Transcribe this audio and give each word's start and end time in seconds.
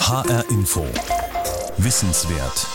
HR 0.00 0.44
Info. 0.50 0.86
Wissenswert. 1.76 2.66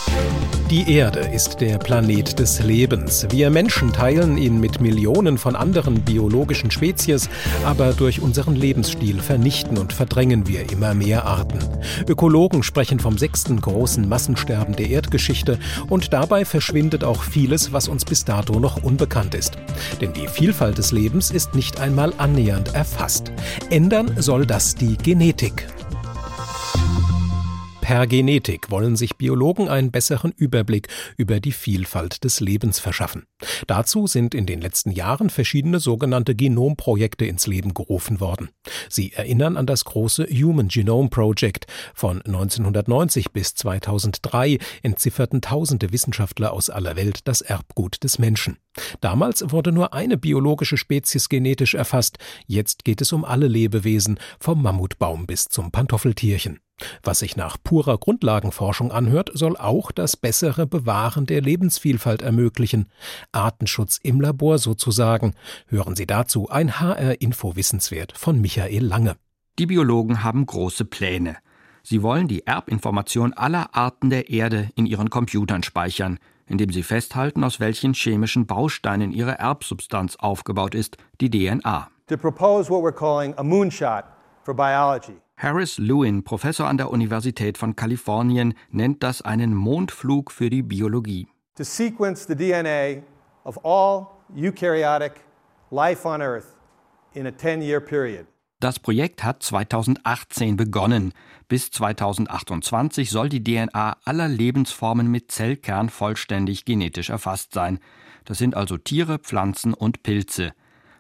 Die 0.70 0.92
Erde 0.94 1.20
ist 1.20 1.62
der 1.62 1.78
Planet 1.80 2.38
des 2.38 2.62
Lebens. 2.62 3.26
Wir 3.32 3.50
Menschen 3.50 3.92
teilen 3.92 4.38
ihn 4.38 4.60
mit 4.60 4.80
Millionen 4.80 5.38
von 5.38 5.56
anderen 5.56 6.02
biologischen 6.02 6.70
Spezies, 6.70 7.30
aber 7.66 7.94
durch 7.94 8.22
unseren 8.22 8.56
Lebensstil 8.56 9.20
vernichten 9.20 9.78
und 9.78 9.94
verdrängen 9.94 10.48
wir 10.48 10.72
immer 10.72 10.94
mehr 10.94 11.26
Arten. 11.26 11.60
Ökologen 12.08 12.62
sprechen 12.62 13.00
vom 13.00 13.18
sechsten 13.18 13.60
großen 13.60 14.08
Massensterben 14.08 14.76
der 14.76 14.90
Erdgeschichte 14.90 15.58
und 15.90 16.14
dabei 16.14 16.46
verschwindet 16.46 17.04
auch 17.04 17.24
vieles, 17.24 17.74
was 17.74 17.88
uns 17.88 18.06
bis 18.06 18.26
dato 18.26 18.60
noch 18.60 18.84
unbekannt 18.84 19.34
ist. 19.34 19.58
Denn 20.02 20.14
die 20.14 20.28
Vielfalt 20.28 20.78
des 20.78 20.92
Lebens 20.92 21.32
ist 21.32 21.56
nicht 21.56 21.80
einmal 21.80 22.14
annähernd 22.18 22.76
erfasst. 22.76 23.32
Ändern 23.70 24.14
soll 24.18 24.46
das 24.46 24.76
die 24.76 24.98
Genetik. 24.98 25.68
Per 27.84 28.08
Genetik 28.08 28.72
wollen 28.72 28.96
sich 28.96 29.18
Biologen 29.18 29.68
einen 29.68 29.92
besseren 29.92 30.32
Überblick 30.32 30.88
über 31.18 31.42
die 31.42 31.52
Vielfalt 31.52 32.24
des 32.24 32.40
Lebens 32.40 32.80
verschaffen. 32.80 33.26
Dazu 33.68 34.08
sind 34.08 34.34
in 34.34 34.46
den 34.46 34.62
letzten 34.62 34.90
Jahren 34.90 35.30
verschiedene 35.30 35.82
sogenannte 35.82 36.34
Genomprojekte 36.34 37.26
ins 37.26 37.46
Leben 37.46 37.74
gerufen 37.74 38.22
worden. 38.22 38.52
Sie 38.88 39.12
erinnern 39.12 39.58
an 39.58 39.66
das 39.66 39.84
große 39.84 40.28
Human 40.28 40.70
Genome 40.70 41.10
Project. 41.10 41.68
Von 41.94 42.22
1990 42.22 43.34
bis 43.34 43.54
2003 43.56 44.60
entzifferten 44.82 45.42
tausende 45.42 45.92
Wissenschaftler 45.92 46.54
aus 46.54 46.70
aller 46.70 46.96
Welt 46.96 47.28
das 47.28 47.42
Erbgut 47.42 48.02
des 48.02 48.18
Menschen. 48.18 48.60
Damals 49.02 49.52
wurde 49.52 49.74
nur 49.74 49.94
eine 49.94 50.18
biologische 50.18 50.78
Spezies 50.78 51.28
genetisch 51.28 51.74
erfasst, 51.74 52.18
jetzt 52.48 52.86
geht 52.86 53.02
es 53.02 53.12
um 53.12 53.26
alle 53.26 53.50
Lebewesen, 53.50 54.20
vom 54.40 54.64
Mammutbaum 54.64 55.28
bis 55.28 55.50
zum 55.50 55.70
Pantoffeltierchen. 55.70 56.60
Was 57.04 57.20
sich 57.20 57.36
nach 57.36 57.58
purer 57.64 57.98
Grundlagenforschung 57.98 58.92
anhört, 58.92 59.32
soll 59.34 59.58
auch 59.58 59.92
das 59.92 60.18
bessere 60.18 60.66
Bewahren 60.66 61.26
der 61.26 61.42
Lebensvielfalt 61.42 62.22
ermöglichen. 62.22 62.88
Artenschutz 63.32 64.00
im 64.02 64.20
Labor 64.22 64.58
sozusagen. 64.58 65.34
Hören 65.68 65.96
Sie 65.96 66.08
dazu 66.08 66.50
ein 66.50 66.80
HR-Info-Wissenswert 66.80 68.18
von 68.18 68.42
Michael 68.42 68.86
Lange. 68.86 69.16
Die 69.60 69.68
Biologen 69.68 70.24
haben 70.24 70.46
große 70.46 70.86
Pläne. 70.86 71.38
Sie 71.84 72.02
wollen 72.02 72.28
die 72.28 72.48
Erbinformation 72.48 73.34
aller 73.34 73.76
Arten 73.76 74.10
der 74.10 74.30
Erde 74.30 74.70
in 74.76 74.86
ihren 74.86 75.10
Computern 75.10 75.64
speichern, 75.64 76.18
indem 76.48 76.72
sie 76.72 76.84
festhalten, 76.84 77.44
aus 77.44 77.60
welchen 77.60 77.94
chemischen 77.94 78.46
Bausteinen 78.46 79.12
ihre 79.12 79.38
Erbsubstanz 79.38 80.16
aufgebaut 80.16 80.76
ist, 80.76 80.98
die 81.20 81.30
DNA. 81.30 81.90
To 82.08 82.18
propose 82.18 82.70
what 82.70 82.84
we're 82.84 82.92
calling 82.92 83.34
a 83.38 83.44
moonshot 83.44 84.06
for 84.44 84.54
biology. 84.54 85.23
Harris 85.38 85.78
Lewin, 85.78 86.24
Professor 86.24 86.68
an 86.68 86.78
der 86.78 86.90
Universität 86.90 87.58
von 87.58 87.76
Kalifornien, 87.76 88.54
nennt 88.70 89.04
das 89.04 89.22
einen 89.22 89.54
Mondflug 89.54 90.32
für 90.32 90.50
die 90.50 90.64
Biologie. 90.64 91.28
To 91.56 91.64
sequence 91.64 92.26
the 92.28 92.36
DNA 92.36 93.04
of 93.44 93.60
all 93.64 94.08
eukaryotic 94.36 95.14
life 95.72 96.08
on 96.08 96.22
Earth 96.22 96.56
in 97.14 97.28
a 97.28 97.32
10-year 97.32 97.80
period. 97.80 98.26
Das 98.60 98.80
Projekt 98.80 99.26
hat 99.26 99.44
2018 99.44 100.56
begonnen. 100.56 101.12
Bis 101.50 101.70
2028 101.72 103.10
soll 103.10 103.28
die 103.28 103.44
DNA 103.44 103.98
aller 104.06 104.28
Lebensformen 104.30 105.12
mit 105.12 105.32
Zellkern 105.32 105.90
vollständig 105.90 106.64
genetisch 106.64 107.10
erfasst 107.10 107.54
sein. 107.54 107.80
Das 108.24 108.38
sind 108.38 108.56
also 108.56 108.78
Tiere, 108.78 109.20
Pflanzen 109.20 109.74
und 109.74 110.04
Pilze. 110.04 110.54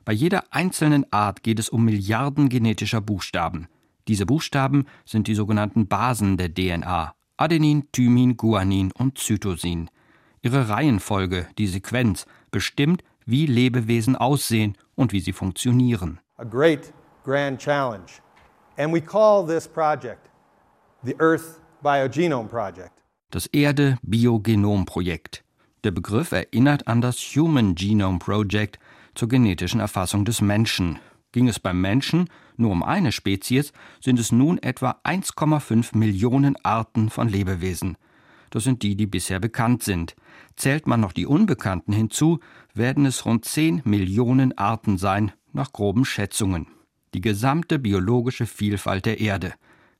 Bei 0.03 0.11
jeder 0.11 0.43
einzelnen 0.51 1.05
Art 1.13 1.43
geht 1.43 1.57
es 1.57 1.69
um 1.69 1.85
Milliarden 1.85 2.49
genetischer 2.49 2.99
Buchstaben. 2.99 3.69
Diese 4.07 4.25
Buchstaben 4.25 4.85
sind 5.05 5.27
die 5.27 5.35
sogenannten 5.35 5.87
Basen 5.87 6.37
der 6.37 6.53
DNA 6.53 7.13
Adenin, 7.37 7.87
Thymin, 7.91 8.37
Guanin 8.37 8.91
und 8.91 9.17
Cytosin. 9.17 9.89
Ihre 10.41 10.69
Reihenfolge, 10.69 11.47
die 11.57 11.67
Sequenz, 11.67 12.25
bestimmt, 12.51 13.03
wie 13.25 13.45
Lebewesen 13.45 14.16
aussehen 14.16 14.78
und 14.95 15.13
wie 15.13 15.19
sie 15.19 15.33
funktionieren. 15.33 16.19
A 16.38 16.44
great 16.44 16.94
grand 17.23 17.59
challenge. 17.59 18.22
And 18.78 18.94
we 18.94 19.01
call 19.01 19.45
this 19.45 19.67
project 19.67 20.29
the 21.03 21.16
Earth 21.19 21.59
Biogenome 21.81 22.47
Project. 22.47 22.91
Das 23.31 23.47
Erde 23.47 23.97
Biogenom 24.03 24.85
Projekt. 24.85 25.44
Der 25.83 25.91
Begriff 25.91 26.31
erinnert 26.31 26.88
an 26.88 27.01
das 27.01 27.17
Human 27.35 27.75
Genome 27.75 28.19
Project 28.19 28.79
zur 29.16 29.28
genetischen 29.28 29.79
Erfassung 29.79 30.23
des 30.23 30.39
Menschen. 30.39 30.99
Ging 31.33 31.49
es 31.49 31.59
beim 31.59 31.81
Menschen 31.81 32.29
nur 32.55 32.71
um 32.71 32.83
eine 32.83 33.11
Spezies, 33.11 33.73
sind 33.99 34.19
es 34.19 34.31
nun 34.31 34.57
etwa 34.59 35.01
1,5 35.03 35.97
Millionen 35.97 36.55
Arten 36.63 37.09
von 37.09 37.27
Lebewesen. 37.27 37.97
Das 38.51 38.63
sind 38.63 38.83
die, 38.83 38.95
die 38.95 39.07
bisher 39.07 39.39
bekannt 39.39 39.83
sind. 39.83 40.16
Zählt 40.55 40.85
man 40.85 41.01
noch 41.01 41.11
die 41.11 41.25
Unbekannten 41.25 41.91
hinzu, 41.91 42.39
werden 42.75 43.07
es 43.07 43.25
rund 43.25 43.45
10 43.45 43.81
Millionen 43.83 44.55
Arten 44.57 44.99
sein, 44.99 45.31
nach 45.51 45.73
groben 45.73 46.05
Schätzungen. 46.05 46.67
Die 47.16 47.22
gesamte 47.22 47.79
biologische 47.79 48.45
Vielfalt 48.45 49.07
der 49.07 49.19
Erde. 49.19 49.53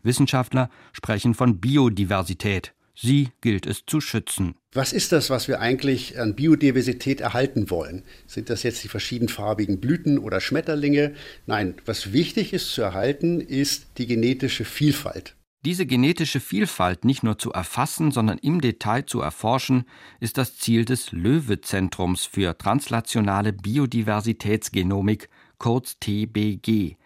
Wissenschaftler 0.03 0.69
sprechen 0.91 1.33
von 1.33 1.59
Biodiversität. 1.59 2.75
Sie 2.95 3.29
gilt 3.41 3.65
es 3.65 3.85
zu 3.85 4.01
schützen. 4.01 4.55
Was 4.71 4.93
ist 4.93 5.11
das, 5.11 5.29
was 5.29 5.47
wir 5.47 5.59
eigentlich 5.59 6.19
an 6.19 6.35
Biodiversität 6.35 7.21
erhalten 7.21 7.69
wollen? 7.69 8.03
Sind 8.27 8.49
das 8.49 8.63
jetzt 8.63 8.83
die 8.83 8.87
verschiedenfarbigen 8.87 9.79
Blüten 9.79 10.19
oder 10.19 10.39
Schmetterlinge? 10.39 11.13
Nein, 11.47 11.75
was 11.85 12.13
wichtig 12.13 12.53
ist 12.53 12.71
zu 12.71 12.81
erhalten, 12.81 13.41
ist 13.41 13.87
die 13.97 14.05
genetische 14.05 14.65
Vielfalt. 14.65 15.35
Diese 15.65 15.85
genetische 15.85 16.41
Vielfalt 16.41 17.05
nicht 17.05 17.23
nur 17.23 17.37
zu 17.39 17.53
erfassen, 17.53 18.11
sondern 18.11 18.37
im 18.37 18.59
Detail 18.59 19.05
zu 19.05 19.21
erforschen, 19.21 19.85
ist 20.19 20.37
das 20.37 20.57
Ziel 20.57 20.83
des 20.83 21.13
Löwe-Zentrums 21.13 22.25
für 22.25 22.57
translationale 22.57 23.53
Biodiversitätsgenomik, 23.53 25.29
kurz 25.57 25.97
TBG. 25.99 26.97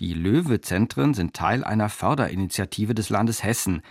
Die 0.00 0.14
Löwe-Zentren 0.14 1.12
sind 1.12 1.34
Teil 1.34 1.62
einer 1.62 1.90
Förderinitiative 1.90 2.94
des 2.94 3.10
Landes 3.10 3.42
Hessen, 3.42 3.82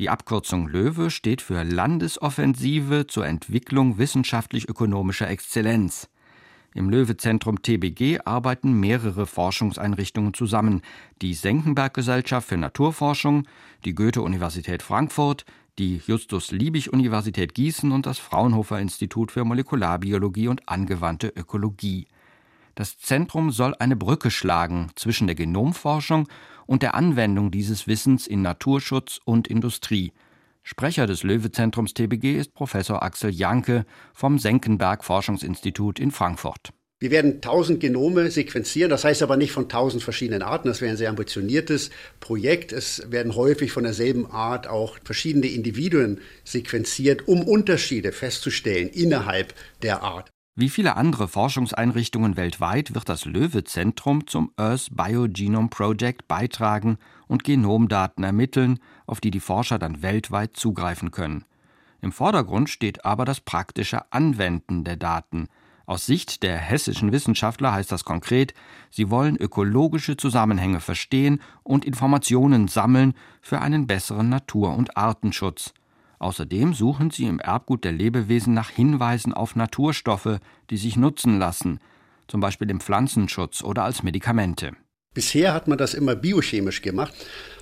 die 0.00 0.08
Abkürzung 0.08 0.66
Löwe 0.66 1.10
steht 1.10 1.42
für 1.42 1.62
Landesoffensive 1.62 3.06
zur 3.06 3.26
Entwicklung 3.26 3.98
wissenschaftlich-ökonomischer 3.98 5.28
Exzellenz. 5.28 6.08
Im 6.72 6.88
Löwe-Zentrum 6.88 7.60
TBG 7.60 8.20
arbeiten 8.24 8.80
mehrere 8.80 9.26
Forschungseinrichtungen 9.26 10.32
zusammen: 10.32 10.80
die 11.20 11.34
Senckenberg-Gesellschaft 11.34 12.48
für 12.48 12.56
Naturforschung, 12.56 13.46
die 13.84 13.94
Goethe-Universität 13.94 14.82
Frankfurt, 14.82 15.44
die 15.78 16.00
Justus-Liebig-Universität 16.06 17.54
Gießen 17.54 17.92
und 17.92 18.06
das 18.06 18.18
Fraunhofer-Institut 18.18 19.30
für 19.30 19.44
Molekularbiologie 19.44 20.48
und 20.48 20.66
angewandte 20.66 21.28
Ökologie. 21.28 22.06
Das 22.74 22.98
Zentrum 22.98 23.50
soll 23.50 23.74
eine 23.78 23.96
Brücke 23.96 24.30
schlagen 24.30 24.90
zwischen 24.94 25.26
der 25.26 25.36
Genomforschung 25.36 26.28
und 26.66 26.82
der 26.82 26.94
Anwendung 26.94 27.50
dieses 27.50 27.86
Wissens 27.86 28.26
in 28.26 28.42
Naturschutz 28.42 29.20
und 29.24 29.48
Industrie. 29.48 30.12
Sprecher 30.62 31.06
des 31.06 31.22
Löwe-Zentrums 31.22 31.94
TBG 31.94 32.36
ist 32.36 32.54
Professor 32.54 33.02
Axel 33.02 33.30
Janke 33.30 33.86
vom 34.14 34.38
Senckenberg 34.38 35.04
Forschungsinstitut 35.04 35.98
in 35.98 36.10
Frankfurt. 36.10 36.72
Wir 37.02 37.10
werden 37.10 37.36
1000 37.36 37.80
Genome 37.80 38.30
sequenzieren, 38.30 38.90
das 38.90 39.04
heißt 39.04 39.22
aber 39.22 39.38
nicht 39.38 39.52
von 39.52 39.64
1000 39.64 40.02
verschiedenen 40.02 40.42
Arten. 40.42 40.68
Das 40.68 40.82
wäre 40.82 40.90
ein 40.90 40.98
sehr 40.98 41.08
ambitioniertes 41.08 41.88
Projekt. 42.20 42.72
Es 42.72 43.10
werden 43.10 43.34
häufig 43.34 43.72
von 43.72 43.84
derselben 43.84 44.30
Art 44.30 44.66
auch 44.68 44.98
verschiedene 45.02 45.46
Individuen 45.46 46.20
sequenziert, 46.44 47.26
um 47.26 47.42
Unterschiede 47.42 48.12
festzustellen 48.12 48.90
innerhalb 48.90 49.54
der 49.82 50.02
Art. 50.02 50.30
Wie 50.60 50.68
viele 50.68 50.96
andere 50.96 51.26
Forschungseinrichtungen 51.26 52.36
weltweit 52.36 52.94
wird 52.94 53.08
das 53.08 53.24
Löwe-Zentrum 53.24 54.26
zum 54.26 54.52
Earth 54.58 54.88
Biogenome 54.92 55.68
Project 55.68 56.28
beitragen 56.28 56.98
und 57.28 57.44
Genomdaten 57.44 58.24
ermitteln, 58.24 58.78
auf 59.06 59.22
die 59.22 59.30
die 59.30 59.40
Forscher 59.40 59.78
dann 59.78 60.02
weltweit 60.02 60.58
zugreifen 60.58 61.12
können. 61.12 61.46
Im 62.02 62.12
Vordergrund 62.12 62.68
steht 62.68 63.06
aber 63.06 63.24
das 63.24 63.40
praktische 63.40 64.12
Anwenden 64.12 64.84
der 64.84 64.96
Daten. 64.96 65.48
Aus 65.86 66.04
Sicht 66.04 66.42
der 66.42 66.58
hessischen 66.58 67.10
Wissenschaftler 67.10 67.72
heißt 67.72 67.90
das 67.90 68.04
konkret, 68.04 68.52
sie 68.90 69.08
wollen 69.08 69.38
ökologische 69.38 70.18
Zusammenhänge 70.18 70.80
verstehen 70.80 71.40
und 71.62 71.86
Informationen 71.86 72.68
sammeln 72.68 73.14
für 73.40 73.62
einen 73.62 73.86
besseren 73.86 74.28
Natur- 74.28 74.76
und 74.76 74.94
Artenschutz. 74.98 75.72
Außerdem 76.20 76.74
suchen 76.74 77.10
sie 77.10 77.24
im 77.24 77.40
Erbgut 77.40 77.82
der 77.82 77.92
Lebewesen 77.92 78.52
nach 78.52 78.68
Hinweisen 78.68 79.32
auf 79.32 79.56
Naturstoffe, 79.56 80.38
die 80.68 80.76
sich 80.76 80.96
nutzen 80.96 81.38
lassen, 81.38 81.80
zum 82.28 82.40
Beispiel 82.40 82.68
im 82.70 82.78
Pflanzenschutz 82.78 83.64
oder 83.64 83.84
als 83.84 84.02
Medikamente. 84.02 84.72
Bisher 85.14 85.54
hat 85.54 85.66
man 85.66 85.78
das 85.78 85.94
immer 85.94 86.14
biochemisch 86.14 86.82
gemacht 86.82 87.14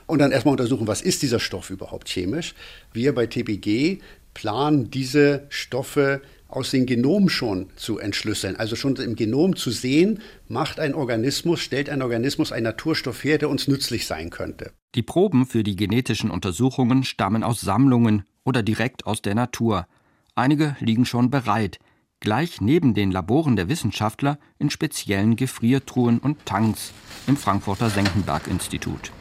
und 0.06 0.18
dann 0.18 0.32
erstmal 0.32 0.52
untersuchen, 0.52 0.88
was 0.88 1.00
ist 1.00 1.22
dieser 1.22 1.38
Stoff 1.38 1.70
überhaupt 1.70 2.08
chemisch. 2.08 2.54
Wir 2.92 3.14
bei 3.14 3.26
TBG 3.26 4.00
planen 4.34 4.90
diese 4.90 5.46
Stoffe 5.50 6.20
aus 6.48 6.70
den 6.70 6.86
Genomen 6.86 7.28
schon 7.28 7.68
zu 7.76 7.98
entschlüsseln. 7.98 8.56
Also 8.56 8.74
schon 8.74 8.96
im 8.96 9.14
Genom 9.14 9.54
zu 9.54 9.70
sehen, 9.70 10.20
macht 10.48 10.80
ein 10.80 10.94
Organismus, 10.94 11.60
stellt 11.60 11.90
ein 11.90 12.02
Organismus 12.02 12.52
einen 12.52 12.64
Naturstoff 12.64 13.22
her, 13.22 13.38
der 13.38 13.50
uns 13.50 13.68
nützlich 13.68 14.06
sein 14.06 14.30
könnte. 14.30 14.72
Die 14.94 15.02
Proben 15.02 15.46
für 15.46 15.62
die 15.62 15.76
genetischen 15.76 16.30
Untersuchungen 16.30 17.04
stammen 17.04 17.44
aus 17.44 17.60
Sammlungen 17.60 18.24
oder 18.44 18.62
direkt 18.62 19.06
aus 19.06 19.22
der 19.22 19.34
Natur. 19.34 19.86
Einige 20.34 20.76
liegen 20.80 21.04
schon 21.04 21.30
bereit, 21.30 21.78
gleich 22.20 22.60
neben 22.60 22.94
den 22.94 23.10
Laboren 23.10 23.56
der 23.56 23.68
Wissenschaftler 23.68 24.38
in 24.58 24.70
speziellen 24.70 25.36
Gefriertruhen 25.36 26.18
und 26.18 26.44
Tanks 26.46 26.92
im 27.26 27.36
Frankfurter 27.36 27.90
Senckenberg-Institut. 27.90 29.12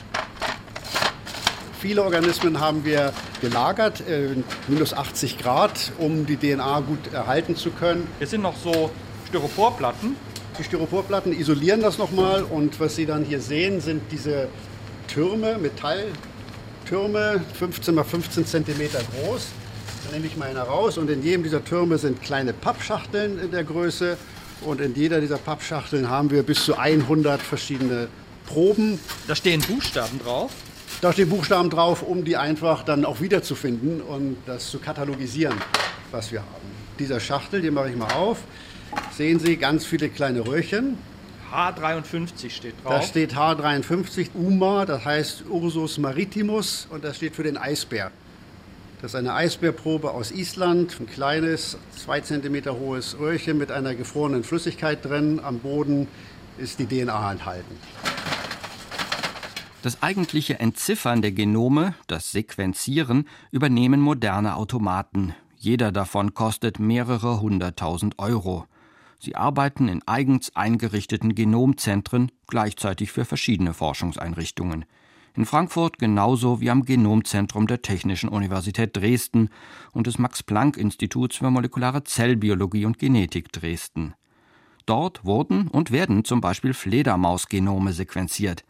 Viele 1.87 2.03
Organismen 2.03 2.59
haben 2.59 2.83
wir 2.83 3.13
gelagert, 3.39 4.01
äh, 4.09 4.35
minus 4.67 4.93
80 4.93 5.37
Grad, 5.37 5.93
um 5.97 6.25
die 6.25 6.35
DNA 6.35 6.81
gut 6.81 7.13
erhalten 7.13 7.55
zu 7.55 7.71
können. 7.71 8.05
Es 8.19 8.31
sind 8.31 8.41
noch 8.41 8.57
so 8.57 8.91
Styroporplatten. 9.29 10.17
Die 10.59 10.65
Styroporplatten 10.65 11.31
isolieren 11.31 11.79
das 11.79 11.97
nochmal 11.97 12.43
und 12.43 12.77
was 12.81 12.97
Sie 12.97 13.05
dann 13.05 13.23
hier 13.23 13.39
sehen, 13.39 13.79
sind 13.79 14.01
diese 14.11 14.49
Türme, 15.07 15.57
Metalltürme, 15.59 17.39
15 17.53 17.95
mal 17.95 18.03
15 18.03 18.45
Zentimeter 18.45 18.99
groß. 18.99 19.47
Da 20.07 20.13
nehme 20.13 20.27
ich 20.27 20.35
mal 20.35 20.49
einen 20.49 20.57
raus 20.57 20.97
und 20.97 21.09
in 21.09 21.23
jedem 21.23 21.43
dieser 21.43 21.63
Türme 21.63 21.97
sind 21.97 22.21
kleine 22.21 22.51
Pappschachteln 22.51 23.39
in 23.39 23.51
der 23.51 23.63
Größe 23.63 24.17
und 24.59 24.81
in 24.81 24.93
jeder 24.93 25.21
dieser 25.21 25.37
Pappschachteln 25.37 26.09
haben 26.09 26.31
wir 26.31 26.43
bis 26.43 26.65
zu 26.65 26.77
100 26.77 27.41
verschiedene 27.41 28.09
Proben. 28.45 28.99
Da 29.29 29.35
stehen 29.35 29.61
Buchstaben 29.61 30.19
drauf. 30.19 30.51
Da 31.01 31.13
stehen 31.13 31.29
Buchstaben 31.29 31.69
drauf, 31.69 32.01
um 32.01 32.25
die 32.25 32.37
einfach 32.37 32.83
dann 32.83 33.05
auch 33.05 33.21
wiederzufinden 33.21 34.01
und 34.01 34.37
das 34.45 34.71
zu 34.71 34.79
katalogisieren, 34.79 35.55
was 36.11 36.31
wir 36.31 36.39
haben. 36.39 36.71
Dieser 36.97 37.19
Schachtel, 37.19 37.61
den 37.61 37.73
mache 37.73 37.89
ich 37.89 37.95
mal 37.95 38.11
auf. 38.13 38.39
Sehen 39.15 39.39
Sie 39.39 39.57
ganz 39.57 39.85
viele 39.85 40.09
kleine 40.09 40.47
Röhrchen. 40.47 40.97
H53 41.53 42.49
steht 42.49 42.73
drauf. 42.83 42.93
Da 42.93 43.01
steht 43.01 43.35
H53 43.35 44.29
UMA, 44.33 44.85
das 44.85 45.05
heißt 45.05 45.43
Ursus 45.49 45.97
maritimus 45.97 46.87
und 46.89 47.03
das 47.03 47.17
steht 47.17 47.35
für 47.35 47.43
den 47.43 47.57
Eisbär. 47.57 48.11
Das 49.01 49.11
ist 49.11 49.15
eine 49.15 49.35
Eisbärprobe 49.35 50.11
aus 50.11 50.31
Island, 50.31 50.99
ein 50.99 51.05
kleines, 51.05 51.77
zwei 51.95 52.19
Zentimeter 52.21 52.79
hohes 52.79 53.17
Röhrchen 53.19 53.59
mit 53.59 53.71
einer 53.71 53.93
gefrorenen 53.93 54.43
Flüssigkeit 54.43 55.05
drin. 55.05 55.39
Am 55.43 55.59
Boden 55.59 56.07
ist 56.57 56.79
die 56.79 56.87
DNA 56.87 57.31
enthalten. 57.31 57.77
Das 59.83 60.01
eigentliche 60.01 60.59
Entziffern 60.59 61.21
der 61.21 61.31
Genome, 61.31 61.93
das 62.07 62.31
Sequenzieren, 62.31 63.27
übernehmen 63.51 64.01
moderne 64.01 64.55
Automaten. 64.55 65.35
Jeder 65.55 65.91
davon 65.91 66.33
kostet 66.33 66.79
mehrere 66.79 67.41
hunderttausend 67.41 68.17
Euro. 68.17 68.65
Sie 69.19 69.35
arbeiten 69.35 69.87
in 69.87 70.01
eigens 70.07 70.55
eingerichteten 70.55 71.35
Genomzentren, 71.35 72.31
gleichzeitig 72.47 73.11
für 73.11 73.25
verschiedene 73.25 73.73
Forschungseinrichtungen. 73.73 74.85
In 75.35 75.45
Frankfurt 75.45 75.99
genauso 75.99 76.59
wie 76.61 76.71
am 76.71 76.83
Genomzentrum 76.83 77.67
der 77.67 77.83
Technischen 77.83 78.29
Universität 78.29 78.97
Dresden 78.97 79.49
und 79.91 80.07
des 80.07 80.17
Max-Planck-Instituts 80.17 81.37
für 81.37 81.51
molekulare 81.51 82.03
Zellbiologie 82.03 82.85
und 82.85 82.97
Genetik 82.97 83.51
Dresden. 83.51 84.15
Dort 84.87 85.25
wurden 85.25 85.67
und 85.67 85.91
werden 85.91 86.25
zum 86.25 86.41
Beispiel 86.41 86.73
Fledermausgenome 86.73 87.93
sequenziert. 87.93 88.63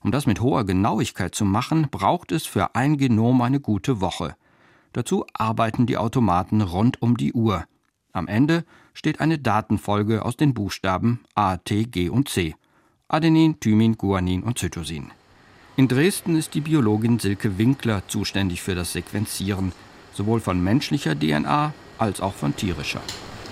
Um 0.00 0.12
das 0.12 0.26
mit 0.26 0.40
hoher 0.40 0.64
Genauigkeit 0.64 1.34
zu 1.34 1.44
machen, 1.44 1.88
braucht 1.90 2.32
es 2.32 2.46
für 2.46 2.74
ein 2.74 2.96
Genom 2.96 3.40
eine 3.40 3.60
gute 3.60 4.00
Woche. 4.00 4.36
Dazu 4.92 5.24
arbeiten 5.32 5.86
die 5.86 5.96
Automaten 5.96 6.60
rund 6.60 7.02
um 7.02 7.16
die 7.16 7.32
Uhr. 7.32 7.64
Am 8.12 8.26
Ende 8.26 8.64
steht 8.94 9.20
eine 9.20 9.38
Datenfolge 9.38 10.24
aus 10.24 10.36
den 10.36 10.54
Buchstaben 10.54 11.20
A, 11.34 11.56
T, 11.56 11.84
G 11.84 12.08
und 12.08 12.28
C. 12.28 12.54
Adenin, 13.08 13.58
Thymin, 13.60 13.96
Guanin 13.96 14.42
und 14.42 14.58
Cytosin. 14.58 15.10
In 15.76 15.88
Dresden 15.88 16.36
ist 16.36 16.54
die 16.54 16.60
Biologin 16.60 17.18
Silke 17.18 17.58
Winkler 17.58 18.02
zuständig 18.08 18.62
für 18.62 18.74
das 18.74 18.92
Sequenzieren, 18.92 19.72
sowohl 20.12 20.40
von 20.40 20.62
menschlicher 20.62 21.18
DNA 21.18 21.72
als 21.98 22.20
auch 22.20 22.34
von 22.34 22.56
tierischer. 22.56 23.00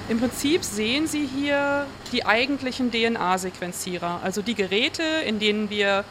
Im 0.08 0.18
Prinzip 0.18 0.62
sehen 0.62 1.06
Sie 1.06 1.26
hier 1.26 1.86
die 2.12 2.24
eigentlichen 2.24 2.90
DNA-Sequenzierer, 2.90 4.20
also 4.22 4.42
die 4.42 4.54
Geräte, 4.54 5.02
in 5.26 5.38
denen 5.38 5.70
wir 5.70 6.04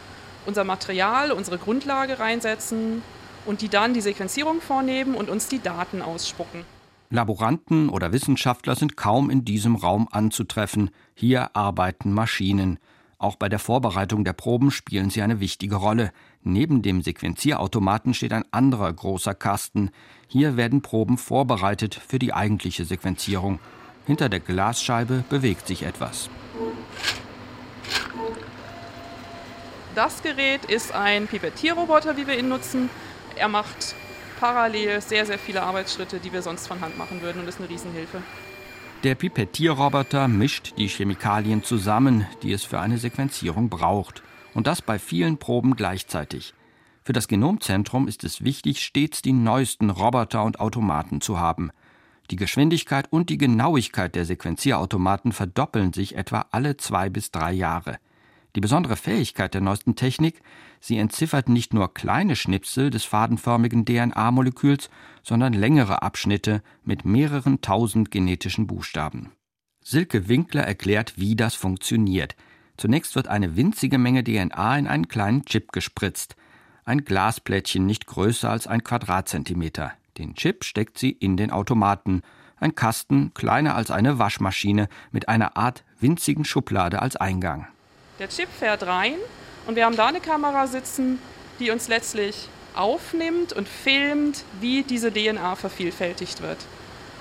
unser 0.46 0.64
Material, 0.64 1.32
unsere 1.32 1.58
Grundlage 1.58 2.20
reinsetzen 2.20 3.02
und 3.46 3.62
die 3.62 3.70
dann 3.70 3.94
die 3.94 4.02
Sequenzierung 4.02 4.62
vornehmen 4.62 5.16
und 5.16 5.30
uns 5.30 5.48
die 5.48 5.60
Daten 5.60 6.02
ausspucken. 6.02 6.66
Laboranten 7.10 7.90
oder 7.90 8.12
Wissenschaftler 8.12 8.76
sind 8.76 8.98
kaum 8.98 9.30
in 9.30 9.46
diesem 9.46 9.76
Raum 9.76 10.08
anzutreffen. 10.12 10.90
Hier 11.14 11.56
arbeiten 11.56 12.12
Maschinen. 12.12 12.80
Auch 13.18 13.36
bei 13.38 13.48
der 13.48 13.60
Vorbereitung 13.60 14.24
der 14.24 14.34
Proben 14.34 14.72
spielen 14.72 15.10
sie 15.10 15.22
eine 15.22 15.40
wichtige 15.40 15.76
Rolle. 15.76 16.12
Neben 16.44 16.82
dem 16.82 17.02
Sequenzierautomaten 17.02 18.14
steht 18.14 18.34
ein 18.34 18.44
anderer 18.52 18.92
großer 18.92 19.34
Kasten. 19.34 19.92
Hier 20.28 20.58
werden 20.58 20.82
Proben 20.82 21.18
vorbereitet 21.18 21.96
für 21.96 22.20
die 22.20 22.34
eigentliche 22.34 22.86
Sequenzierung. 22.86 23.60
Hinter 24.06 24.30
der 24.30 24.40
Glasscheibe 24.40 25.24
bewegt 25.30 25.68
sich 25.68 25.84
etwas. 25.84 26.30
Das 29.96 30.22
Gerät 30.22 30.66
ist 30.66 30.94
ein 30.94 31.26
Pipettierroboter, 31.26 32.18
wie 32.18 32.28
wir 32.28 32.38
ihn 32.38 32.50
nutzen. 32.50 32.90
Er 33.38 33.48
macht 33.48 33.96
parallel 34.42 35.00
sehr, 35.00 35.26
sehr 35.26 35.40
viele 35.40 35.64
Arbeitsschritte, 35.64 36.20
die 36.20 36.34
wir 36.34 36.42
sonst 36.42 36.68
von 36.68 36.82
Hand 36.82 36.98
machen 36.98 37.22
würden 37.22 37.42
und 37.42 37.48
ist 37.48 37.60
eine 37.60 37.70
Riesenhilfe. 37.70 38.22
Der 39.06 39.16
Pipettierroboter 39.16 40.28
mischt 40.28 40.74
die 40.78 40.90
Chemikalien 40.90 41.64
zusammen, 41.64 42.28
die 42.44 42.52
es 42.52 42.66
für 42.66 42.82
eine 42.82 42.98
Sequenzierung 42.98 43.70
braucht. 43.70 44.22
Und 44.54 44.68
das 44.68 44.82
bei 44.82 45.00
vielen 45.00 45.38
Proben 45.38 45.78
gleichzeitig. 45.78 46.54
Für 47.04 47.14
das 47.14 47.30
Genomzentrum 47.30 48.10
ist 48.10 48.26
es 48.26 48.44
wichtig, 48.44 48.84
stets 48.84 49.22
die 49.22 49.32
neuesten 49.32 49.90
Roboter 49.90 50.44
und 50.44 50.60
Automaten 50.60 51.22
zu 51.22 51.40
haben. 51.40 51.72
Die 52.32 52.36
Geschwindigkeit 52.36 53.08
und 53.12 53.30
die 53.30 53.38
Genauigkeit 53.38 54.14
der 54.16 54.26
Sequenzierautomaten 54.26 55.32
verdoppeln 55.32 55.94
sich 55.94 56.16
etwa 56.16 56.48
alle 56.52 56.76
zwei 56.76 57.10
bis 57.10 57.32
drei 57.32 57.54
Jahre. 57.54 57.98
Die 58.56 58.62
besondere 58.62 58.96
Fähigkeit 58.96 59.54
der 59.54 59.60
neuesten 59.60 59.96
Technik, 59.96 60.42
sie 60.80 60.98
entziffert 60.98 61.50
nicht 61.50 61.74
nur 61.74 61.94
kleine 61.94 62.38
Schnipsel 62.38 62.90
des 62.90 63.04
fadenförmigen 63.04 63.84
DNA-Moleküls, 63.86 64.90
sondern 65.24 65.52
längere 65.52 66.02
Abschnitte 66.02 66.64
mit 66.84 67.04
mehreren 67.04 67.60
tausend 67.60 68.12
genetischen 68.12 68.66
Buchstaben. 68.66 69.34
Silke 69.84 70.30
Winkler 70.30 70.64
erklärt, 70.64 71.18
wie 71.18 71.36
das 71.36 71.54
funktioniert. 71.54 72.38
Zunächst 72.78 73.16
wird 73.16 73.28
eine 73.28 73.58
winzige 73.58 73.98
Menge 73.98 74.24
DNA 74.24 74.78
in 74.78 74.88
einen 74.88 75.10
kleinen 75.10 75.44
Chip 75.46 75.74
gespritzt. 75.74 76.38
Ein 76.86 77.04
Glasplättchen 77.04 77.86
nicht 77.86 78.08
größer 78.08 78.50
als 78.50 78.68
ein 78.68 78.84
Quadratzentimeter. 78.84 79.92
Den 80.18 80.34
Chip 80.34 80.64
steckt 80.64 80.98
sie 80.98 81.12
in 81.12 81.36
den 81.36 81.52
Automaten. 81.52 82.22
Ein 82.58 82.74
Kasten 82.74 83.34
kleiner 83.34 83.76
als 83.76 83.92
eine 83.92 84.18
Waschmaschine 84.18 84.88
mit 85.12 85.28
einer 85.28 85.58
Art 85.58 85.84
winzigen 86.00 86.46
Schublade 86.46 87.02
als 87.02 87.18
Eingang. 87.18 87.68
Der 88.18 88.30
Chip 88.30 88.48
fährt 88.50 88.84
rein 88.84 89.16
und 89.68 89.76
wir 89.76 89.84
haben 89.84 89.98
da 89.98 90.08
eine 90.08 90.22
Kamera 90.22 90.68
sitzen, 90.68 91.20
die 91.60 91.70
uns 91.70 91.90
letztlich 91.90 92.48
aufnimmt 92.74 93.52
und 93.52 93.68
filmt, 93.68 94.46
wie 94.62 94.84
diese 94.84 95.12
DNA 95.12 95.56
vervielfältigt 95.56 96.42
wird. 96.42 96.58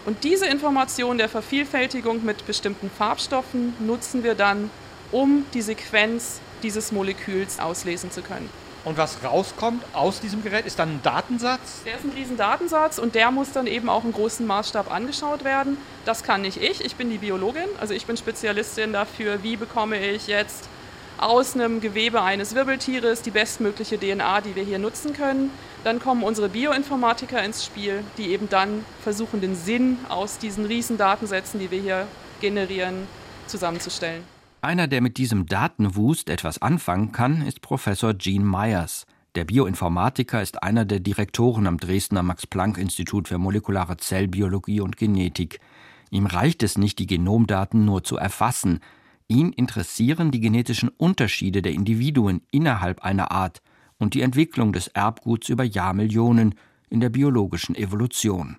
Und 0.06 0.22
diese 0.22 0.46
Information 0.46 1.18
der 1.18 1.28
Vervielfältigung 1.28 2.24
mit 2.24 2.46
bestimmten 2.46 2.90
Farbstoffen 2.90 3.74
nutzen 3.80 4.22
wir 4.22 4.36
dann, 4.36 4.70
um 5.10 5.44
die 5.52 5.62
Sequenz 5.62 6.40
dieses 6.62 6.92
Moleküls 6.92 7.58
auslesen 7.58 8.12
zu 8.12 8.22
können. 8.22 8.48
Und 8.84 8.96
was 8.96 9.24
rauskommt 9.24 9.82
aus 9.94 10.20
diesem 10.20 10.44
Gerät, 10.44 10.66
ist 10.66 10.78
dann 10.78 10.90
ein 10.90 11.02
Datensatz? 11.02 11.82
Der 11.84 11.96
ist 11.96 12.04
ein 12.04 12.10
riesen 12.10 12.36
Datensatz 12.36 12.98
und 12.98 13.16
der 13.16 13.32
muss 13.32 13.50
dann 13.50 13.66
eben 13.66 13.88
auch 13.88 14.04
im 14.04 14.12
großen 14.12 14.46
Maßstab 14.46 14.92
angeschaut 14.92 15.42
werden. 15.42 15.76
Das 16.04 16.22
kann 16.22 16.42
nicht 16.42 16.62
ich, 16.62 16.84
ich 16.84 16.94
bin 16.94 17.10
die 17.10 17.18
Biologin, 17.18 17.68
also 17.80 17.94
ich 17.94 18.06
bin 18.06 18.16
Spezialistin 18.16 18.92
dafür, 18.92 19.42
wie 19.42 19.56
bekomme 19.56 19.98
ich 19.98 20.26
jetzt 20.28 20.68
aus 21.18 21.54
einem 21.54 21.80
Gewebe 21.80 22.22
eines 22.22 22.54
Wirbeltieres 22.54 23.22
die 23.22 23.30
bestmögliche 23.30 23.98
DNA, 23.98 24.40
die 24.40 24.56
wir 24.56 24.64
hier 24.64 24.78
nutzen 24.78 25.12
können. 25.12 25.50
Dann 25.84 26.00
kommen 26.00 26.22
unsere 26.22 26.48
Bioinformatiker 26.48 27.42
ins 27.44 27.64
Spiel, 27.64 28.02
die 28.18 28.28
eben 28.28 28.48
dann 28.48 28.84
versuchen, 29.02 29.40
den 29.40 29.54
Sinn 29.54 29.98
aus 30.08 30.38
diesen 30.38 30.64
riesen 30.64 30.98
Datensätzen, 30.98 31.60
die 31.60 31.70
wir 31.70 31.80
hier 31.80 32.06
generieren, 32.40 33.06
zusammenzustellen. 33.46 34.22
Einer, 34.60 34.86
der 34.86 35.02
mit 35.02 35.18
diesem 35.18 35.46
Datenwust 35.46 36.30
etwas 36.30 36.62
anfangen 36.62 37.12
kann, 37.12 37.42
ist 37.42 37.60
Professor 37.60 38.14
Gene 38.14 38.44
Myers. 38.44 39.06
Der 39.34 39.44
Bioinformatiker 39.44 40.40
ist 40.40 40.62
einer 40.62 40.84
der 40.84 41.00
Direktoren 41.00 41.66
am 41.66 41.76
Dresdner 41.76 42.22
Max-Planck-Institut 42.22 43.28
für 43.28 43.36
molekulare 43.36 43.96
Zellbiologie 43.96 44.80
und 44.80 44.96
Genetik. 44.96 45.60
Ihm 46.10 46.26
reicht 46.26 46.62
es 46.62 46.78
nicht, 46.78 46.98
die 46.98 47.06
Genomdaten 47.06 47.84
nur 47.84 48.04
zu 48.04 48.16
erfassen. 48.16 48.80
Ihn 49.28 49.52
interessieren 49.52 50.30
die 50.30 50.40
genetischen 50.40 50.90
Unterschiede 50.90 51.62
der 51.62 51.72
Individuen 51.72 52.42
innerhalb 52.50 53.02
einer 53.02 53.30
Art 53.30 53.62
und 53.98 54.14
die 54.14 54.20
Entwicklung 54.20 54.72
des 54.72 54.88
Erbguts 54.88 55.48
über 55.48 55.64
Jahrmillionen 55.64 56.54
in 56.90 57.00
der 57.00 57.08
biologischen 57.08 57.74
Evolution. 57.74 58.58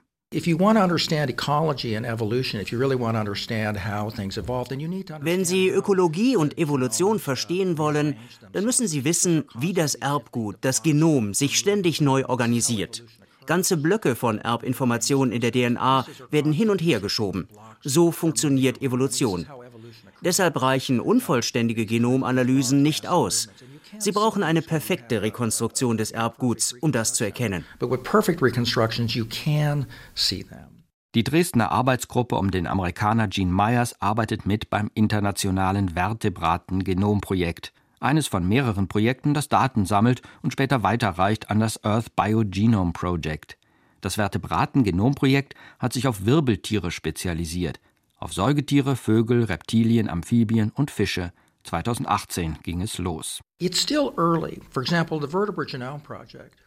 Wenn 5.21 5.45
Sie 5.45 5.69
Ökologie 5.69 6.35
und 6.35 6.57
Evolution 6.57 7.19
verstehen 7.19 7.77
wollen, 7.77 8.15
dann 8.51 8.65
müssen 8.65 8.87
Sie 8.87 9.05
wissen, 9.05 9.43
wie 9.57 9.73
das 9.73 9.93
Erbgut, 9.95 10.57
das 10.61 10.81
Genom, 10.81 11.33
sich 11.35 11.59
ständig 11.59 12.01
neu 12.01 12.25
organisiert. 12.25 13.03
Ganze 13.45 13.77
Blöcke 13.77 14.15
von 14.15 14.39
Erbinformationen 14.39 15.31
in 15.31 15.41
der 15.41 15.51
DNA 15.51 16.05
werden 16.31 16.51
hin 16.51 16.71
und 16.71 16.81
her 16.81 16.99
geschoben. 16.99 17.47
So 17.81 18.11
funktioniert 18.11 18.81
Evolution. 18.81 19.45
Deshalb 20.21 20.61
reichen 20.61 20.99
unvollständige 20.99 21.85
Genomanalysen 21.85 22.81
nicht 22.81 23.07
aus. 23.07 23.49
Sie 23.97 24.11
brauchen 24.11 24.43
eine 24.43 24.61
perfekte 24.61 25.21
Rekonstruktion 25.21 25.97
des 25.97 26.11
Erbguts, 26.11 26.73
um 26.73 26.91
das 26.91 27.13
zu 27.13 27.23
erkennen. 27.23 27.65
Die 31.15 31.23
Dresdner 31.23 31.71
Arbeitsgruppe 31.71 32.35
um 32.35 32.51
den 32.51 32.67
Amerikaner 32.67 33.29
Gene 33.29 33.51
Myers 33.51 34.01
arbeitet 34.01 34.45
mit 34.45 34.69
beim 34.69 34.91
internationalen 34.93 35.89
Vertebraten-Genomprojekt, 35.89 37.71
eines 38.01 38.27
von 38.27 38.45
mehreren 38.45 38.89
Projekten, 38.89 39.33
das 39.33 39.47
Daten 39.47 39.85
sammelt 39.85 40.21
und 40.41 40.51
später 40.51 40.83
weiterreicht 40.83 41.49
an 41.49 41.61
das 41.61 41.81
Earth 41.85 42.15
Biogenome 42.17 42.91
Project. 42.91 43.57
Das 44.01 44.15
Vertebraten-Genomprojekt 44.15 45.55
hat 45.79 45.93
sich 45.93 46.07
auf 46.07 46.25
Wirbeltiere 46.25 46.91
spezialisiert, 46.91 47.79
auf 48.17 48.33
Säugetiere, 48.33 48.95
Vögel, 48.95 49.43
Reptilien, 49.43 50.09
Amphibien 50.09 50.71
und 50.75 50.91
Fische. 50.91 51.31
2018 51.65 52.59
ging 52.63 52.81
es 52.81 52.97
los. 52.99 53.41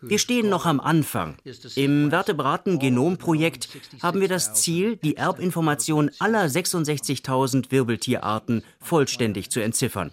Wir 0.00 0.18
stehen 0.18 0.48
noch 0.48 0.66
am 0.66 0.80
Anfang. 0.80 1.36
Im 1.76 2.10
Vertebraten-Genomprojekt 2.10 3.68
haben 4.02 4.20
wir 4.20 4.28
das 4.28 4.54
Ziel, 4.54 4.96
die 4.96 5.16
Erbinformation 5.16 6.10
aller 6.18 6.46
66.000 6.46 7.70
Wirbeltierarten 7.70 8.64
vollständig 8.80 9.50
zu 9.50 9.60
entziffern. 9.60 10.12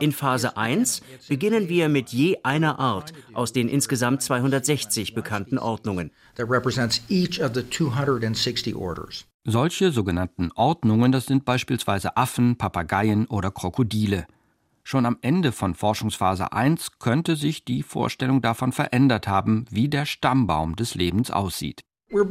In 0.00 0.12
Phase 0.12 0.56
1 0.56 1.02
beginnen 1.28 1.68
wir 1.68 1.88
mit 1.88 2.08
je 2.08 2.38
einer 2.42 2.78
Art 2.80 3.12
aus 3.34 3.52
den 3.52 3.68
insgesamt 3.68 4.22
260 4.22 5.14
bekannten 5.14 5.58
Ordnungen. 5.58 6.10
Solche 9.48 9.92
sogenannten 9.92 10.50
Ordnungen, 10.56 11.12
das 11.12 11.26
sind 11.26 11.44
beispielsweise 11.44 12.16
Affen, 12.16 12.56
Papageien 12.56 13.26
oder 13.26 13.52
Krokodile. 13.52 14.26
Schon 14.82 15.06
am 15.06 15.18
Ende 15.22 15.52
von 15.52 15.76
Forschungsphase 15.76 16.52
1 16.52 16.98
könnte 16.98 17.36
sich 17.36 17.64
die 17.64 17.84
Vorstellung 17.84 18.42
davon 18.42 18.72
verändert 18.72 19.28
haben, 19.28 19.64
wie 19.70 19.88
der 19.88 20.04
Stammbaum 20.04 20.74
des 20.74 20.96
Lebens 20.96 21.30
aussieht. 21.30 21.82
Wir 22.08 22.28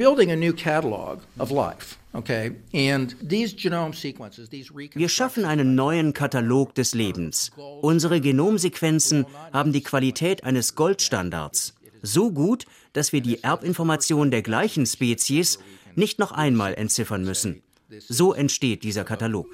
schaffen 5.10 5.46
einen 5.46 5.76
neuen 5.76 6.12
Katalog 6.12 6.76
des 6.76 6.94
Lebens. 6.94 7.52
Unsere 7.82 8.20
Genomsequenzen 8.20 9.26
haben 9.54 9.72
die 9.72 9.84
Qualität 9.84 10.44
eines 10.44 10.76
Goldstandards. 10.76 11.76
So 12.02 12.32
gut, 12.32 12.66
dass 12.92 13.14
wir 13.14 13.22
die 13.22 13.42
Erbinformation 13.42 14.32
der 14.32 14.42
gleichen 14.42 14.86
Spezies 14.86 15.60
nicht 15.98 16.20
noch 16.20 16.32
einmal 16.32 16.74
entziffern 16.74 17.24
müssen. 17.24 17.62
So 18.08 18.34
entsteht 18.34 18.84
dieser 18.84 19.04
Katalog. 19.04 19.48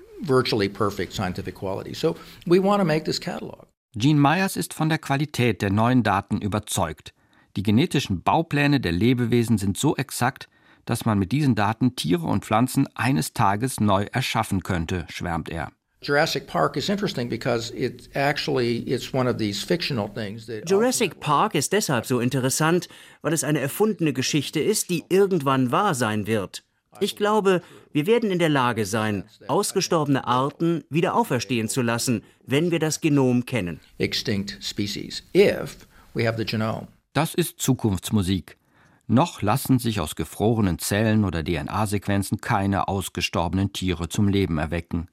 Gene 3.94 4.20
Myers 4.20 4.56
ist 4.56 4.74
von 4.74 4.90
der 4.90 5.00
Qualität 5.00 5.62
der 5.62 5.70
neuen 5.70 6.04
Daten 6.04 6.40
überzeugt. 6.40 7.14
Die 7.58 7.64
genetischen 7.64 8.22
Baupläne 8.22 8.80
der 8.80 8.94
Lebewesen 8.94 9.58
sind 9.58 9.78
so 9.78 9.96
exakt, 9.98 10.48
dass 10.86 11.06
man 11.06 11.20
mit 11.20 11.32
diesen 11.32 11.56
Daten 11.56 11.96
Tiere 11.96 12.26
und 12.26 12.46
Pflanzen 12.46 12.88
eines 12.96 13.34
Tages 13.34 13.80
neu 13.80 14.06
erschaffen 14.12 14.64
könnte, 14.64 15.06
schwärmt 15.10 15.50
er. 15.50 15.72
Jurassic 16.04 16.48
Park 16.48 16.78
is 16.78 16.90
interesting 16.90 17.30
because 17.30 17.72
it 17.76 18.10
actually 18.16 18.80
it's 18.88 19.14
one 19.14 19.28
of 19.28 19.38
these 19.38 19.64
fictional 19.64 20.08
things 20.08 20.48
that 20.48 20.68
Jurassic 20.68 21.20
Park 21.20 21.54
ist 21.54 21.74
deshalb 21.74 22.08
so 22.08 22.20
interessant, 22.20 22.88
weil 23.22 23.34
es 23.34 23.44
eine 23.44 23.60
erfundene 23.60 24.12
Geschichte 24.12 24.60
ist, 24.60 24.90
die 24.90 25.04
irgendwann 25.10 25.72
wahr 25.72 25.94
sein 25.94 26.26
wird. 26.26 26.64
Ich 27.00 27.16
glaube, 27.16 27.62
wir 27.94 28.08
werden 28.08 28.32
in 28.32 28.40
der 28.40 28.50
Lage 28.50 28.88
sein, 28.88 29.26
ausgestorbene 29.48 30.26
Arten 30.26 30.84
wieder 30.90 31.14
auferstehen 31.14 31.70
zu 31.70 31.84
lassen, 31.84 32.24
wenn 32.48 32.72
wir 32.72 32.80
das 32.80 33.00
Genom 33.00 33.46
kennen. 33.46 33.80
Extinct 34.00 34.58
species 34.60 35.22
if 35.36 35.88
we 36.16 36.28
have 36.28 36.36
the 36.36 36.46
genome. 36.46 36.88
Das 37.14 37.36
ist 37.36 37.60
Zukunftsmusik. 37.60 38.58
Noch 39.06 39.44
lassen 39.44 39.78
sich 39.78 40.00
aus 40.00 40.16
gefrorenen 40.16 40.80
Zellen 40.80 41.26
oder 41.26 41.44
DNA-Sequenzen 41.44 42.42
keine 42.42 42.88
ausgestorbenen 42.88 43.72
Tiere 43.72 44.10
zum 44.10 44.30
Leben 44.30 44.58
erwecken. 44.58 45.10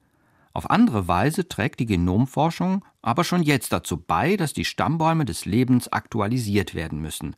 Auf 0.58 0.70
andere 0.70 1.06
Weise 1.06 1.46
trägt 1.46 1.78
die 1.78 1.86
Genomforschung 1.86 2.84
aber 3.00 3.22
schon 3.22 3.44
jetzt 3.44 3.72
dazu 3.72 3.96
bei, 3.96 4.36
dass 4.36 4.52
die 4.52 4.64
Stammbäume 4.64 5.24
des 5.24 5.44
Lebens 5.44 5.86
aktualisiert 5.86 6.74
werden 6.74 7.00
müssen. 7.00 7.36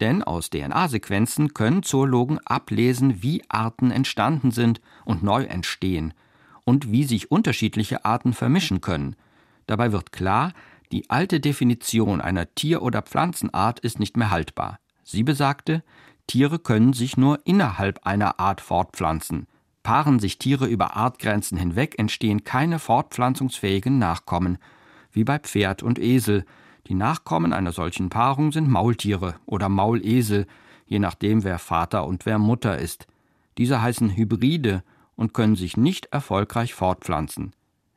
Denn 0.00 0.22
aus 0.22 0.50
DNA-Sequenzen 0.50 1.54
können 1.54 1.82
Zoologen 1.82 2.38
ablesen, 2.40 3.22
wie 3.22 3.42
Arten 3.48 3.90
entstanden 3.90 4.50
sind 4.50 4.82
und 5.06 5.22
neu 5.22 5.44
entstehen 5.44 6.12
und 6.66 6.92
wie 6.92 7.04
sich 7.04 7.30
unterschiedliche 7.30 8.04
Arten 8.04 8.34
vermischen 8.34 8.82
können. 8.82 9.16
Dabei 9.66 9.92
wird 9.92 10.12
klar, 10.12 10.52
die 10.92 11.08
alte 11.08 11.40
Definition 11.40 12.20
einer 12.20 12.54
Tier- 12.54 12.82
oder 12.82 13.00
Pflanzenart 13.00 13.80
ist 13.80 13.98
nicht 13.98 14.18
mehr 14.18 14.30
haltbar. 14.30 14.80
Sie 15.02 15.22
besagte, 15.22 15.82
Tiere 16.26 16.58
können 16.58 16.92
sich 16.92 17.16
nur 17.16 17.38
innerhalb 17.46 18.04
einer 18.06 18.38
Art 18.38 18.60
fortpflanzen. 18.60 19.46
Paaren 19.84 20.18
sich 20.18 20.38
Tiere 20.38 20.66
über 20.66 20.96
Artgrenzen 20.96 21.58
hinweg, 21.58 21.98
entstehen 21.98 22.42
keine 22.42 22.78
fortpflanzungsfähigen 22.78 23.98
Nachkommen, 23.98 24.56
wie 25.12 25.24
bei 25.24 25.38
Pferd 25.38 25.82
und 25.82 25.98
Esel. 25.98 26.46
Die 26.86 26.94
Nachkommen 26.94 27.52
einer 27.52 27.70
solchen 27.70 28.08
Paarung 28.08 28.50
sind 28.50 28.68
Maultiere 28.68 29.34
oder 29.44 29.68
Maulesel, 29.68 30.46
je 30.86 30.98
nachdem 30.98 31.44
wer 31.44 31.58
Vater 31.58 32.06
und 32.06 32.24
wer 32.24 32.38
Mutter 32.38 32.78
ist. 32.78 33.06
Diese 33.58 33.82
heißen 33.82 34.16
Hybride 34.16 34.82
und 35.16 35.34
können 35.34 35.54
sich 35.54 35.76
nicht 35.76 36.06
erfolgreich 36.06 36.72
fortpflanzen. 36.72 37.52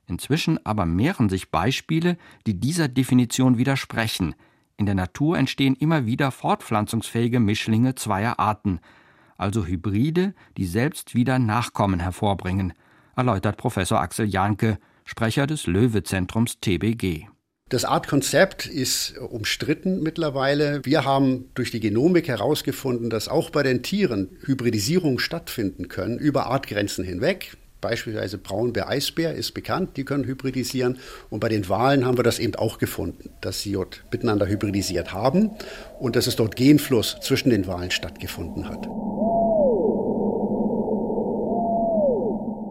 Inzwischen 0.07 0.63
aber 0.65 0.85
mehren 0.85 1.29
sich 1.29 1.51
Beispiele, 1.51 2.17
die 2.45 2.59
dieser 2.59 2.89
Definition 2.89 3.57
widersprechen. 3.57 4.35
In 4.75 4.85
der 4.85 4.95
Natur 4.95 5.37
entstehen 5.37 5.75
immer 5.75 6.05
wieder 6.05 6.31
fortpflanzungsfähige 6.31 7.39
Mischlinge 7.39 7.95
zweier 7.95 8.39
Arten, 8.39 8.81
also 9.37 9.65
Hybride, 9.65 10.33
die 10.57 10.65
selbst 10.65 11.15
wieder 11.15 11.39
Nachkommen 11.39 11.99
hervorbringen, 11.99 12.73
erläutert 13.15 13.57
Professor 13.57 13.99
Axel 13.99 14.27
Janke, 14.27 14.77
Sprecher 15.05 15.47
des 15.47 15.67
Löwe-Zentrums 15.67 16.59
TBG. 16.59 17.27
Das 17.69 17.83
Artkonzept 17.83 18.65
ist 18.65 19.17
umstritten 19.17 20.01
mittlerweile. 20.01 20.85
Wir 20.85 21.03
haben 21.03 21.49
durch 21.53 21.69
die 21.69 21.81
Genomik 21.81 22.29
herausgefunden, 22.29 23.09
dass 23.09 23.27
auch 23.27 23.49
bei 23.49 23.61
den 23.61 23.83
Tieren 23.83 24.37
Hybridisierungen 24.45 25.19
stattfinden 25.19 25.89
können 25.89 26.17
über 26.17 26.47
Artgrenzen 26.47 27.03
hinweg. 27.03 27.57
Beispielsweise 27.79 28.39
Braunbär-Eisbär 28.39 29.35
ist 29.35 29.53
bekannt, 29.53 29.97
die 29.97 30.03
können 30.03 30.23
hybridisieren. 30.23 30.97
Und 31.29 31.39
bei 31.39 31.49
den 31.49 31.69
Walen 31.69 32.05
haben 32.05 32.17
wir 32.17 32.23
das 32.23 32.39
eben 32.39 32.55
auch 32.55 32.79
gefunden, 32.79 33.29
dass 33.41 33.61
sie 33.61 33.73
dort 33.73 34.03
miteinander 34.11 34.47
hybridisiert 34.47 35.13
haben 35.13 35.51
und 35.99 36.15
dass 36.15 36.25
es 36.25 36.35
dort 36.35 36.55
Genfluss 36.55 37.17
zwischen 37.21 37.51
den 37.51 37.67
Walen 37.67 37.91
stattgefunden 37.91 38.67
hat. 38.67 38.87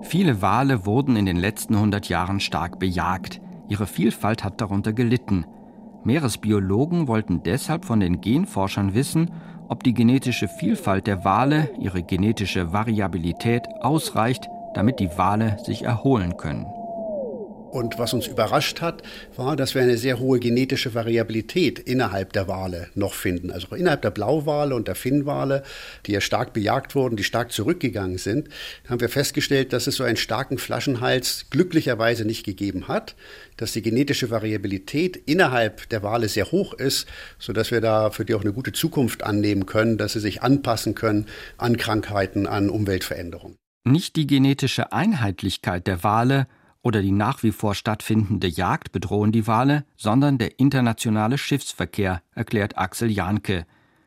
Viele 0.08 0.42
Wale 0.42 0.86
wurden 0.86 1.16
in 1.16 1.26
den 1.26 1.36
letzten 1.36 1.74
100 1.74 2.08
Jahren 2.08 2.40
stark 2.40 2.78
bejagt. 2.78 3.40
Ihre 3.68 3.86
Vielfalt 3.86 4.44
hat 4.44 4.60
darunter 4.60 4.92
gelitten. 4.92 5.44
Meeresbiologen 6.04 7.08
wollten 7.08 7.42
deshalb 7.42 7.84
von 7.84 7.98
den 7.98 8.20
Genforschern 8.20 8.94
wissen, 8.94 9.32
ob 9.68 9.82
die 9.82 9.94
genetische 9.94 10.46
Vielfalt 10.46 11.08
der 11.08 11.24
Wale, 11.24 11.70
ihre 11.80 12.02
genetische 12.02 12.72
Variabilität 12.72 13.64
ausreicht, 13.80 14.48
damit 14.76 15.00
die 15.00 15.10
Wale 15.16 15.56
sich 15.64 15.82
erholen 15.82 16.36
können. 16.36 16.66
Und 17.76 17.98
was 17.98 18.14
uns 18.14 18.26
überrascht 18.26 18.80
hat, 18.80 19.02
war, 19.36 19.54
dass 19.54 19.74
wir 19.74 19.82
eine 19.82 19.98
sehr 19.98 20.18
hohe 20.18 20.38
genetische 20.38 20.94
Variabilität 20.94 21.78
innerhalb 21.78 22.32
der 22.32 22.48
Wale 22.48 22.88
noch 22.94 23.12
finden. 23.12 23.50
Also 23.50 23.74
innerhalb 23.74 24.00
der 24.00 24.12
Blauwale 24.12 24.74
und 24.74 24.88
der 24.88 24.94
Finnwale, 24.94 25.62
die 26.06 26.12
ja 26.12 26.22
stark 26.22 26.54
bejagt 26.54 26.94
wurden, 26.94 27.16
die 27.16 27.24
stark 27.24 27.52
zurückgegangen 27.52 28.16
sind, 28.16 28.48
haben 28.88 29.00
wir 29.00 29.10
festgestellt, 29.10 29.74
dass 29.74 29.88
es 29.88 29.96
so 29.96 30.04
einen 30.04 30.16
starken 30.16 30.56
Flaschenhals 30.56 31.46
glücklicherweise 31.50 32.24
nicht 32.24 32.46
gegeben 32.46 32.88
hat, 32.88 33.14
dass 33.58 33.72
die 33.72 33.82
genetische 33.82 34.30
Variabilität 34.30 35.16
innerhalb 35.26 35.88
der 35.90 36.02
Wale 36.02 36.28
sehr 36.28 36.50
hoch 36.52 36.72
ist, 36.72 37.06
sodass 37.38 37.70
wir 37.70 37.82
da 37.82 38.10
für 38.10 38.24
die 38.24 38.34
auch 38.34 38.42
eine 38.42 38.54
gute 38.54 38.72
Zukunft 38.72 39.22
annehmen 39.22 39.66
können, 39.66 39.98
dass 39.98 40.14
sie 40.14 40.20
sich 40.20 40.42
anpassen 40.42 40.94
können 40.94 41.26
an 41.58 41.76
Krankheiten, 41.76 42.46
an 42.46 42.70
Umweltveränderungen. 42.70 43.56
Nicht 43.86 44.16
die 44.16 44.26
genetische 44.26 44.92
Einheitlichkeit 44.92 45.86
der 45.86 46.02
Wale 46.02 46.48
oder 46.82 47.02
die 47.02 47.12
nach 47.12 47.44
wie 47.44 47.52
vor 47.52 47.76
stattfindende 47.76 48.48
Jagd 48.48 48.90
bedrohen 48.90 49.30
die 49.30 49.46
Wale, 49.46 49.84
sondern 49.96 50.38
der 50.38 50.58
internationale 50.58 51.38
Schiffsverkehr, 51.38 52.20
erklärt 52.34 52.76
Axel 52.76 53.08
Jahnke. 53.08 53.64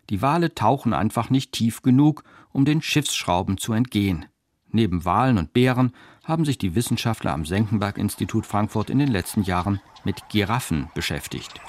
Die 0.10 0.22
Wale 0.22 0.54
tauchen 0.54 0.94
einfach 0.94 1.30
nicht 1.30 1.54
tief 1.54 1.82
genug, 1.82 2.26
um 2.52 2.66
den 2.66 2.82
Schiffsschrauben 2.82 3.58
zu 3.58 3.72
entgehen. 3.72 4.26
Neben 4.70 5.06
Walen 5.06 5.38
und 5.38 5.54
Bären 5.54 5.94
haben 6.26 6.44
sich 6.44 6.58
die 6.58 6.76
Wissenschaftler 6.76 7.32
am 7.32 7.46
Senckenberg-Institut 7.46 8.46
Frankfurt 8.46 8.90
in 8.90 9.00
den 9.00 9.08
letzten 9.10 9.44
Jahren 9.44 9.80
mit 10.04 10.28
Giraffen 10.28 10.90
beschäftigt. 10.94 11.62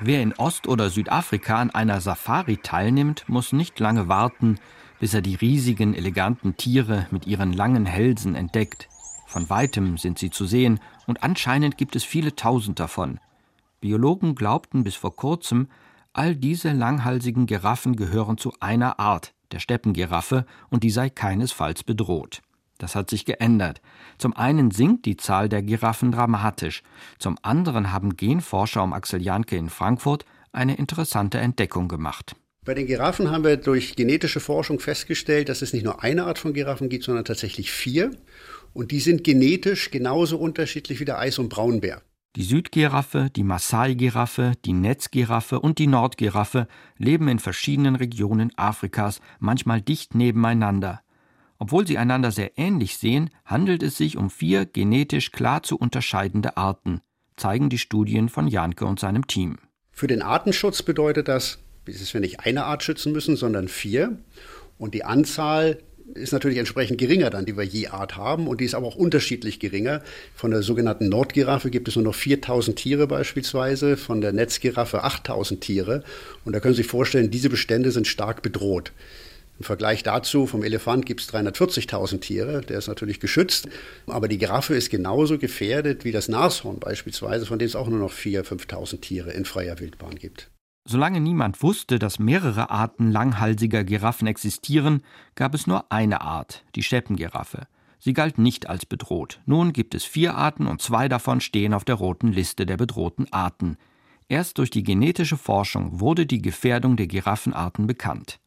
Wer 0.00 0.22
in 0.22 0.34
Ost- 0.34 0.68
oder 0.68 0.88
Südafrika 0.88 1.60
an 1.60 1.70
einer 1.70 2.00
Safari 2.00 2.58
teilnimmt, 2.58 3.28
muss 3.28 3.52
nicht 3.52 3.80
lange 3.80 4.06
warten, 4.06 4.60
bis 5.00 5.14
er 5.14 5.22
die 5.22 5.34
riesigen, 5.34 5.94
eleganten 5.94 6.56
Tiere 6.56 7.06
mit 7.10 7.26
ihren 7.26 7.52
langen 7.52 7.86
Hälsen 7.86 8.34
entdeckt. 8.34 8.88
Von 9.26 9.50
weitem 9.50 9.98
sind 9.98 10.18
sie 10.18 10.30
zu 10.30 10.46
sehen 10.46 10.80
und 11.06 11.22
anscheinend 11.22 11.76
gibt 11.76 11.96
es 11.96 12.04
viele 12.04 12.34
tausend 12.34 12.80
davon. 12.80 13.20
Biologen 13.80 14.34
glaubten 14.34 14.84
bis 14.84 14.96
vor 14.96 15.14
kurzem, 15.14 15.68
all 16.12 16.34
diese 16.34 16.72
langhalsigen 16.72 17.46
Giraffen 17.46 17.94
gehören 17.94 18.38
zu 18.38 18.52
einer 18.60 18.98
Art, 18.98 19.34
der 19.52 19.60
Steppengiraffe, 19.60 20.46
und 20.70 20.82
die 20.82 20.90
sei 20.90 21.10
keinesfalls 21.10 21.84
bedroht. 21.84 22.42
Das 22.78 22.94
hat 22.94 23.10
sich 23.10 23.24
geändert. 23.24 23.80
Zum 24.18 24.36
einen 24.36 24.70
sinkt 24.70 25.04
die 25.04 25.16
Zahl 25.16 25.48
der 25.48 25.62
Giraffen 25.62 26.12
dramatisch, 26.12 26.82
zum 27.18 27.36
anderen 27.42 27.92
haben 27.92 28.16
Genforscher 28.16 28.82
um 28.82 28.92
Axel 28.92 29.20
Janke 29.20 29.56
in 29.56 29.68
Frankfurt 29.68 30.24
eine 30.52 30.76
interessante 30.76 31.38
Entdeckung 31.38 31.88
gemacht. 31.88 32.34
Bei 32.64 32.74
den 32.74 32.86
Giraffen 32.86 33.30
haben 33.30 33.44
wir 33.44 33.56
durch 33.56 33.96
genetische 33.96 34.40
Forschung 34.40 34.78
festgestellt, 34.80 35.48
dass 35.48 35.62
es 35.62 35.72
nicht 35.72 35.84
nur 35.84 36.02
eine 36.02 36.24
Art 36.24 36.38
von 36.38 36.52
Giraffen 36.52 36.88
gibt, 36.88 37.04
sondern 37.04 37.24
tatsächlich 37.24 37.70
vier. 37.70 38.10
Und 38.74 38.90
die 38.90 39.00
sind 39.00 39.24
genetisch 39.24 39.90
genauso 39.90 40.38
unterschiedlich 40.38 41.00
wie 41.00 41.04
der 41.04 41.18
Eis- 41.18 41.38
und 41.38 41.48
Braunbär. 41.48 42.02
Die 42.36 42.42
Südgiraffe, 42.42 43.30
die 43.34 43.42
Maasai-Giraffe, 43.42 44.52
die 44.64 44.74
Netzgiraffe 44.74 45.60
und 45.60 45.78
die 45.78 45.86
Nordgiraffe 45.86 46.68
leben 46.96 47.26
in 47.28 47.38
verschiedenen 47.38 47.96
Regionen 47.96 48.52
Afrikas, 48.56 49.20
manchmal 49.38 49.80
dicht 49.80 50.14
nebeneinander. 50.14 51.00
Obwohl 51.58 51.86
sie 51.86 51.98
einander 51.98 52.30
sehr 52.30 52.56
ähnlich 52.56 52.98
sehen, 52.98 53.30
handelt 53.44 53.82
es 53.82 53.96
sich 53.96 54.16
um 54.16 54.30
vier 54.30 54.66
genetisch 54.66 55.32
klar 55.32 55.62
zu 55.62 55.76
unterscheidende 55.76 56.56
Arten, 56.56 57.00
zeigen 57.36 57.70
die 57.70 57.78
Studien 57.78 58.28
von 58.28 58.46
Janke 58.46 58.84
und 58.84 59.00
seinem 59.00 59.26
Team. 59.26 59.58
Für 59.90 60.06
den 60.06 60.22
Artenschutz 60.22 60.82
bedeutet 60.82 61.26
das, 61.26 61.58
dass 61.92 62.14
wir 62.14 62.20
nicht 62.20 62.40
eine 62.40 62.64
Art 62.64 62.82
schützen 62.82 63.12
müssen, 63.12 63.36
sondern 63.36 63.68
vier. 63.68 64.18
Und 64.78 64.94
die 64.94 65.04
Anzahl 65.04 65.78
ist 66.14 66.32
natürlich 66.32 66.58
entsprechend 66.58 66.98
geringer 66.98 67.30
dann, 67.30 67.44
die 67.44 67.56
wir 67.56 67.64
je 67.64 67.88
Art 67.88 68.16
haben. 68.16 68.46
Und 68.46 68.60
die 68.60 68.64
ist 68.64 68.74
aber 68.74 68.86
auch 68.86 68.96
unterschiedlich 68.96 69.60
geringer. 69.60 70.02
Von 70.34 70.50
der 70.50 70.62
sogenannten 70.62 71.08
Nordgiraffe 71.08 71.70
gibt 71.70 71.88
es 71.88 71.96
nur 71.96 72.04
noch 72.04 72.14
4000 72.14 72.76
Tiere 72.78 73.06
beispielsweise, 73.06 73.96
von 73.96 74.20
der 74.20 74.32
Netzgiraffe 74.32 75.04
8000 75.04 75.60
Tiere. 75.60 76.02
Und 76.44 76.54
da 76.54 76.60
können 76.60 76.74
Sie 76.74 76.82
sich 76.82 76.90
vorstellen, 76.90 77.30
diese 77.30 77.50
Bestände 77.50 77.90
sind 77.90 78.06
stark 78.06 78.42
bedroht. 78.42 78.92
Im 79.58 79.64
Vergleich 79.64 80.04
dazu, 80.04 80.46
vom 80.46 80.62
Elefant 80.62 81.04
gibt 81.04 81.20
es 81.20 81.28
340.000 81.30 82.20
Tiere, 82.20 82.60
der 82.60 82.78
ist 82.78 82.86
natürlich 82.86 83.18
geschützt, 83.18 83.68
aber 84.06 84.28
die 84.28 84.38
Giraffe 84.38 84.76
ist 84.76 84.88
genauso 84.88 85.36
gefährdet 85.36 86.04
wie 86.04 86.12
das 86.12 86.28
Nashorn 86.28 86.78
beispielsweise, 86.78 87.44
von 87.44 87.58
dem 87.58 87.66
es 87.66 87.74
auch 87.74 87.88
nur 87.88 87.98
noch 87.98 88.12
4.000, 88.12 88.44
5.000 88.44 89.00
Tiere 89.00 89.32
in 89.32 89.44
freier 89.44 89.80
Wildbahn 89.80 90.14
gibt. 90.14 90.48
Solange 90.90 91.20
niemand 91.20 91.62
wusste, 91.62 91.98
dass 91.98 92.18
mehrere 92.18 92.70
Arten 92.70 93.10
langhalsiger 93.10 93.84
Giraffen 93.84 94.26
existieren, 94.26 95.02
gab 95.34 95.52
es 95.52 95.66
nur 95.66 95.92
eine 95.92 96.22
Art, 96.22 96.64
die 96.76 96.82
Steppengiraffe. 96.82 97.66
Sie 97.98 98.14
galt 98.14 98.38
nicht 98.38 98.70
als 98.70 98.86
bedroht. 98.86 99.38
Nun 99.44 99.74
gibt 99.74 99.94
es 99.94 100.04
vier 100.04 100.34
Arten 100.34 100.66
und 100.66 100.80
zwei 100.80 101.10
davon 101.10 101.42
stehen 101.42 101.74
auf 101.74 101.84
der 101.84 101.96
roten 101.96 102.28
Liste 102.28 102.64
der 102.64 102.78
bedrohten 102.78 103.30
Arten. 103.30 103.76
Erst 104.28 104.56
durch 104.56 104.70
die 104.70 104.82
genetische 104.82 105.36
Forschung 105.36 106.00
wurde 106.00 106.24
die 106.24 106.40
Gefährdung 106.40 106.96
der 106.96 107.06
Giraffenarten 107.06 107.86
bekannt. 107.86 108.40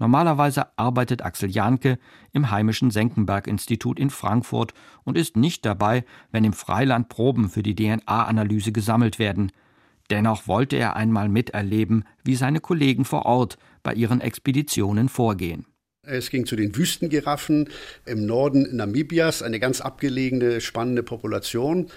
Normalerweise 0.00 0.76
arbeitet 0.76 1.22
Axel 1.22 1.50
Janke 1.52 2.00
im 2.32 2.50
heimischen 2.50 2.90
Senckenberg-Institut 2.90 4.00
in 4.00 4.10
Frankfurt 4.10 4.74
und 5.04 5.16
ist 5.16 5.36
nicht 5.36 5.64
dabei, 5.64 6.04
wenn 6.32 6.42
im 6.42 6.52
Freiland 6.52 7.08
Proben 7.08 7.48
für 7.48 7.62
die 7.62 7.76
DNA-Analyse 7.76 8.72
gesammelt 8.72 9.20
werden. 9.20 9.52
Dennoch 10.10 10.48
wollte 10.48 10.76
er 10.76 10.96
einmal 10.96 11.28
miterleben, 11.28 12.04
wie 12.24 12.34
seine 12.34 12.60
Kollegen 12.60 13.04
vor 13.04 13.26
Ort 13.26 13.58
bei 13.82 13.94
ihren 13.94 14.20
Expeditionen 14.20 15.08
vorgehen. 15.08 15.66
Es 16.06 16.30
ging 16.30 16.46
zu 16.46 16.56
den 16.56 16.74
Wüstengiraffen 16.76 17.68
im 18.06 18.26
Norden 18.26 18.74
Namibias, 18.74 19.42
eine 19.42 19.60
ganz 19.60 19.80
abgelegene, 19.80 20.60
spannende 20.60 21.02
Population. 21.02 21.88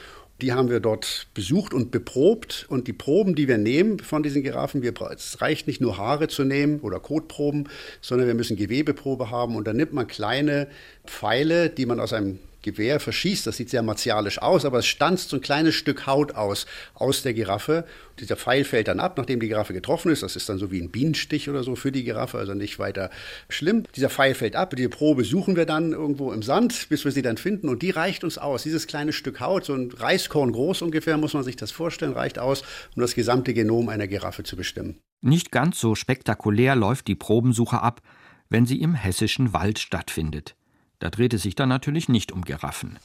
Die 0.42 0.52
haben 0.52 0.70
wir 0.70 0.82
dort 0.82 1.28
besucht 1.34 1.74
und 1.74 1.92
beprobt. 1.92 2.66
Und 2.68 2.88
die 2.88 2.94
Proben, 2.94 3.34
die 3.34 3.48
wir 3.48 3.58
nehmen 3.58 4.00
von 4.00 4.22
diesen 4.22 4.44
Giraffen, 4.44 4.82
wir, 4.82 4.94
es 5.16 5.42
reicht 5.42 5.68
nicht 5.68 5.80
nur 5.80 5.98
Haare 5.98 6.28
zu 6.28 6.44
nehmen 6.44 6.82
oder 6.82 7.00
Kotproben, 7.00 7.70
sondern 8.02 8.28
wir 8.28 8.36
müssen 8.36 8.58
Gewebeprobe 8.58 9.32
haben. 9.32 9.56
Und 9.56 9.66
dann 9.68 9.78
nimmt 9.78 9.94
man 9.94 10.06
kleine 10.06 10.68
Pfeile, 11.06 11.70
die 11.70 11.86
man 11.86 12.00
aus 12.00 12.14
einem 12.14 12.40
Gewehr 12.64 13.00
verschießt. 13.00 13.46
Das 13.46 13.58
sieht 13.58 13.70
sehr 13.70 13.84
martialisch 13.84 14.42
aus, 14.42 14.66
aber 14.66 14.80
es 14.80 14.88
stanzt 14.88 15.30
so 15.30 15.38
ein 15.38 15.42
kleines 15.42 15.76
Stück 15.76 16.08
Haut 16.08 16.34
aus, 16.34 16.66
aus 16.96 17.22
der 17.22 17.34
Giraffe. 17.34 17.86
Dieser 18.20 18.36
Pfeil 18.36 18.64
fällt 18.64 18.88
dann 18.88 19.00
ab, 19.00 19.18
nachdem 19.18 19.40
die 19.40 19.48
Giraffe 19.48 19.74
getroffen 19.74 20.12
ist. 20.12 20.24
Das 20.24 20.36
ist 20.36 20.50
dann 20.50 20.58
so 20.58 20.72
wie 20.72 20.82
ein 20.82 20.90
Bienenstich 20.90 21.50
oder 21.50 21.64
so 21.64 21.76
für 21.76 21.92
die 21.92 22.04
Giraffe, 22.04 22.38
also 22.38 22.54
nicht 22.54 22.80
weiter 22.80 23.10
schlimm. 23.50 23.84
Dieser 23.96 24.10
Pfeil 24.10 24.34
fällt 24.34 24.56
ab. 24.56 24.76
Die 24.76 24.88
Probe 24.88 25.24
suchen 25.24 25.56
wir 25.56 25.66
dann 25.66 25.92
irgendwo 25.92 26.32
im 26.32 26.42
Sand, 26.42 26.90
bis 26.90 27.06
wir 27.06 27.12
sie 27.12 27.22
dann 27.22 27.38
finden. 27.38 27.70
Und 27.70 27.82
die 27.82 27.92
reicht 27.92 28.24
uns 28.24 28.38
aus. 28.38 28.64
Dieses 28.64 28.88
kleine 28.88 29.14
Stück 29.14 29.40
Haut, 29.40 29.66
so 29.66 29.74
ein 29.74 29.92
Reiskorn 29.92 30.52
groß 30.52 30.82
ungefähr, 30.82 31.18
muss 31.18 31.34
man 31.34 31.44
sich 31.44 31.56
das 31.56 31.72
vorstellen, 31.72 32.14
reicht 32.14 32.40
aus, 32.40 32.64
um 32.96 33.02
das 33.02 33.14
gesamte 33.14 33.54
Genom 33.54 33.90
einer 33.90 34.08
Giraffe 34.08 34.44
zu 34.44 34.56
bestimmen. 34.56 34.98
Nicht 35.22 35.52
ganz 35.52 35.80
so 35.80 35.96
spektakulär 35.96 36.76
läuft 36.76 37.08
die 37.08 37.16
Probensuche 37.16 37.82
ab, 37.82 38.02
wenn 38.50 38.66
sie 38.66 38.82
im 38.82 38.94
hessischen 38.94 39.54
Wald 39.54 39.80
stattfindet. 39.80 40.56
Da 41.04 41.10
dreht 41.10 41.34
es 41.34 41.42
sich 41.42 41.54
dann 41.54 41.68
natürlich 41.68 42.08
nicht 42.08 42.32
um 42.32 42.46
Giraffen. 42.46 42.98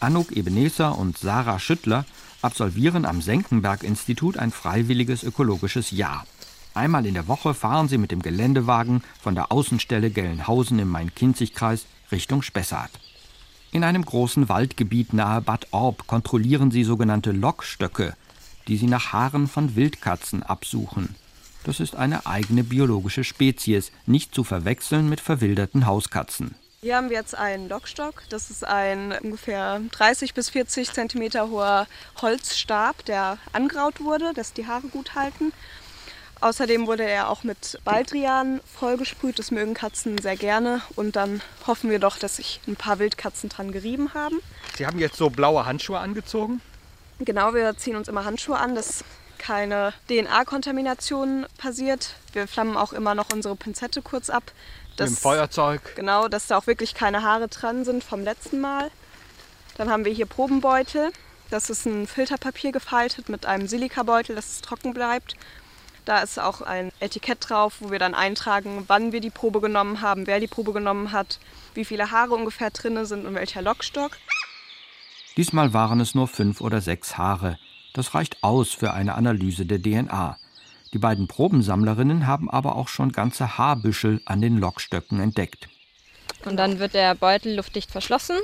Anouk 0.00 0.32
Ebenezer 0.32 0.96
und 0.96 1.18
Sarah 1.18 1.58
Schüttler 1.58 2.06
absolvieren 2.40 3.04
am 3.04 3.20
Senckenberg-Institut 3.20 4.38
ein 4.38 4.50
freiwilliges 4.50 5.22
ökologisches 5.22 5.90
Jahr. 5.90 6.26
Einmal 6.72 7.04
in 7.04 7.12
der 7.12 7.28
Woche 7.28 7.52
fahren 7.52 7.88
sie 7.88 7.98
mit 7.98 8.12
dem 8.12 8.22
Geländewagen 8.22 9.02
von 9.20 9.34
der 9.34 9.52
Außenstelle 9.52 10.08
Gelnhausen 10.08 10.78
im 10.78 10.88
Main-Kinzig-Kreis 10.88 11.84
Richtung 12.10 12.40
Spessart. 12.40 12.92
In 13.70 13.84
einem 13.84 14.06
großen 14.06 14.48
Waldgebiet 14.48 15.12
nahe 15.12 15.42
Bad 15.42 15.66
Orb 15.72 16.06
kontrollieren 16.06 16.70
sie 16.70 16.84
sogenannte 16.84 17.32
Lockstöcke, 17.32 18.16
die 18.68 18.78
sie 18.78 18.86
nach 18.86 19.12
Haaren 19.12 19.48
von 19.48 19.76
Wildkatzen 19.76 20.42
absuchen. 20.42 21.14
Das 21.64 21.80
ist 21.80 21.96
eine 21.96 22.26
eigene 22.26 22.62
biologische 22.62 23.24
Spezies, 23.24 23.90
nicht 24.06 24.34
zu 24.34 24.44
verwechseln 24.44 25.08
mit 25.08 25.20
verwilderten 25.20 25.86
Hauskatzen. 25.86 26.54
Hier 26.82 26.96
haben 26.96 27.08
wir 27.08 27.16
jetzt 27.16 27.34
einen 27.34 27.70
Lockstock. 27.70 28.24
Das 28.28 28.50
ist 28.50 28.62
ein 28.62 29.12
ungefähr 29.22 29.80
30 29.92 30.34
bis 30.34 30.50
40 30.50 30.92
Zentimeter 30.92 31.48
hoher 31.48 31.86
Holzstab, 32.20 33.06
der 33.06 33.38
angraut 33.52 34.02
wurde, 34.02 34.34
dass 34.34 34.52
die 34.52 34.66
Haare 34.66 34.88
gut 34.88 35.14
halten. 35.14 35.52
Außerdem 36.42 36.86
wurde 36.86 37.04
er 37.04 37.30
auch 37.30 37.42
mit 37.42 37.78
Baldrian 37.84 38.60
vollgesprüht. 38.66 39.38
Das 39.38 39.50
mögen 39.50 39.72
Katzen 39.72 40.18
sehr 40.18 40.36
gerne. 40.36 40.82
Und 40.94 41.16
dann 41.16 41.40
hoffen 41.66 41.88
wir 41.88 41.98
doch, 41.98 42.18
dass 42.18 42.36
sich 42.36 42.60
ein 42.68 42.76
paar 42.76 42.98
Wildkatzen 42.98 43.48
dran 43.48 43.72
gerieben 43.72 44.12
haben. 44.12 44.40
Sie 44.76 44.86
haben 44.86 44.98
jetzt 44.98 45.16
so 45.16 45.30
blaue 45.30 45.64
Handschuhe 45.64 45.98
angezogen? 45.98 46.60
Genau, 47.18 47.54
wir 47.54 47.78
ziehen 47.78 47.96
uns 47.96 48.08
immer 48.08 48.26
Handschuhe 48.26 48.58
an. 48.58 48.74
Das 48.74 49.04
keine 49.44 49.92
DNA-Kontamination 50.08 51.44
passiert. 51.58 52.14
Wir 52.32 52.48
flammen 52.48 52.78
auch 52.78 52.94
immer 52.94 53.14
noch 53.14 53.26
unsere 53.32 53.56
Pinzette 53.56 54.00
kurz 54.00 54.30
ab. 54.30 54.52
Dass, 54.96 55.10
Mit 55.10 55.18
dem 55.18 55.22
Feuerzeug. 55.22 55.96
Genau, 55.96 56.28
dass 56.28 56.46
da 56.46 56.56
auch 56.56 56.66
wirklich 56.66 56.94
keine 56.94 57.22
Haare 57.22 57.48
dran 57.48 57.84
sind 57.84 58.02
vom 58.02 58.24
letzten 58.24 58.60
Mal. 58.60 58.90
Dann 59.76 59.90
haben 59.90 60.06
wir 60.06 60.12
hier 60.12 60.24
Probenbeutel. 60.24 61.10
Das 61.50 61.68
ist 61.68 61.84
ein 61.84 62.06
Filterpapier 62.06 62.72
gefaltet 62.72 63.28
mit 63.28 63.44
einem 63.44 63.66
Silikabeutel, 63.66 64.34
dass 64.34 64.46
es 64.46 64.60
trocken 64.62 64.94
bleibt. 64.94 65.36
Da 66.06 66.20
ist 66.20 66.38
auch 66.38 66.62
ein 66.62 66.90
Etikett 67.00 67.38
drauf, 67.48 67.74
wo 67.80 67.90
wir 67.90 67.98
dann 67.98 68.14
eintragen, 68.14 68.84
wann 68.86 69.12
wir 69.12 69.20
die 69.20 69.30
Probe 69.30 69.60
genommen 69.60 70.00
haben, 70.00 70.26
wer 70.26 70.40
die 70.40 70.46
Probe 70.46 70.72
genommen 70.72 71.12
hat, 71.12 71.38
wie 71.74 71.84
viele 71.84 72.10
Haare 72.10 72.34
ungefähr 72.34 72.70
drin 72.70 73.04
sind 73.04 73.26
und 73.26 73.34
welcher 73.34 73.60
Lockstock. 73.60 74.12
Diesmal 75.36 75.74
waren 75.74 76.00
es 76.00 76.14
nur 76.14 76.28
fünf 76.28 76.60
oder 76.60 76.80
sechs 76.80 77.18
Haare. 77.18 77.58
Das 77.94 78.12
reicht 78.12 78.42
aus 78.42 78.72
für 78.72 78.92
eine 78.92 79.14
Analyse 79.14 79.64
der 79.64 79.80
DNA. 79.80 80.36
Die 80.92 80.98
beiden 80.98 81.28
Probensammlerinnen 81.28 82.26
haben 82.26 82.50
aber 82.50 82.74
auch 82.74 82.88
schon 82.88 83.12
ganze 83.12 83.56
Haarbüschel 83.56 84.20
an 84.24 84.40
den 84.40 84.58
Lokstöcken 84.58 85.20
entdeckt. 85.20 85.68
Und 86.44 86.56
dann 86.56 86.80
wird 86.80 86.94
der 86.94 87.14
Beutel 87.14 87.54
luftdicht 87.54 87.92
verschlossen 87.92 88.36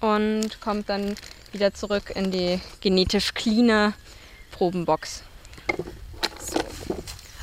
und 0.00 0.60
kommt 0.60 0.88
dann 0.88 1.14
wieder 1.52 1.72
zurück 1.72 2.12
in 2.14 2.32
die 2.32 2.60
genetisch 2.80 3.32
cleane 3.32 3.94
Probenbox. 4.50 5.22
So. 6.44 6.58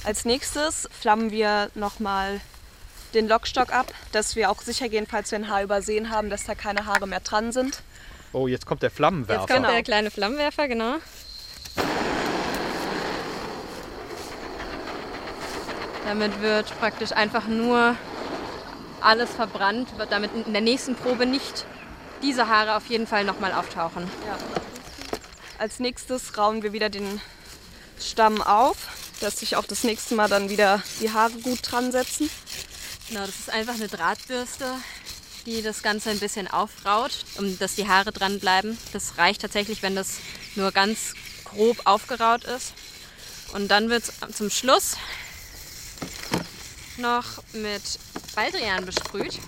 Als 0.04 0.26
nächstes 0.26 0.89
flammen 0.91 1.32
wir 1.32 1.71
nochmal 1.76 2.41
den 3.13 3.30
Lockstock 3.30 3.71
ab, 3.71 3.93
dass 4.12 4.36
wir 4.36 4.52
auch 4.52 4.62
sicher 4.62 4.89
gehen, 4.89 5.08
falls 5.08 5.32
wir 5.32 5.39
ein 5.39 5.49
Haar 5.49 5.63
übersehen 5.63 6.10
haben, 6.10 6.30
dass 6.30 6.43
da 6.43 6.56
keine 6.56 6.86
Haare 6.88 7.08
mehr 7.08 7.21
dran 7.21 7.54
sind. 7.54 7.84
Oh, 8.34 8.47
jetzt 8.47 8.65
kommt 8.65 8.84
der 8.84 8.91
Flammenwerfer. 8.91 9.41
Jetzt 9.43 9.54
kommt 9.54 9.69
der 9.69 9.84
kleine 9.84 10.12
Flammenwerfer, 10.12 10.67
genau. 10.67 10.97
Damit 16.06 16.42
wird 16.42 16.78
praktisch 16.80 17.12
einfach 17.12 17.48
nur 17.48 17.96
alles 19.02 19.32
verbrannt, 19.32 19.89
damit 20.10 20.32
in 20.46 20.54
der 20.54 20.62
nächsten 20.62 20.96
Probe 20.96 21.26
nicht 21.26 21.66
diese 22.22 22.48
Haare 22.48 22.76
auf 22.76 22.88
jeden 22.88 23.08
Fall 23.08 23.26
nochmal 23.26 23.54
auftauchen. 23.54 24.10
Ja. 24.26 24.38
Als 25.58 25.80
nächstes 25.80 26.38
rauen 26.38 26.63
wir 26.63 26.74
wieder 26.74 26.89
den 26.89 27.22
Stamm 28.00 28.42
auf, 28.42 28.78
dass 29.22 29.39
sich 29.39 29.56
auch 29.56 29.66
das 29.66 29.84
nächste 29.84 30.16
Mal 30.16 30.28
dann 30.28 30.50
wieder 30.50 30.82
die 31.02 31.12
Haare 31.12 31.34
gut 31.34 31.60
dran 31.63 31.92
setzen. 31.92 32.30
Genau, 33.10 33.22
das 33.22 33.39
ist 33.39 33.50
einfach 33.50 33.76
eine 33.76 33.88
Drahtbürste, 33.88 34.66
die 35.46 35.62
das 35.62 35.84
Ganze 35.84 36.10
ein 36.10 36.20
bisschen 36.20 36.50
aufraut, 36.50 37.26
um 37.38 37.58
dass 37.60 37.76
die 37.76 37.88
Haare 37.88 38.12
dran 38.12 38.39
bleiben. 38.39 38.78
Das 38.94 39.18
reicht 39.18 39.42
tatsächlich, 39.42 39.84
wenn 39.84 39.96
das 39.96 40.18
nur 40.56 40.72
ganz 40.72 41.13
grob 41.44 41.78
aufgeraut 41.86 42.46
ist. 42.46 42.74
Und 43.54 43.70
dann 43.70 43.89
wird 43.89 44.04
es 44.04 44.36
zum 44.36 44.50
Schluss 44.50 44.98
noch 46.97 47.43
mit 47.53 47.82
Baldrian 48.36 48.86
besprüht. 48.86 49.39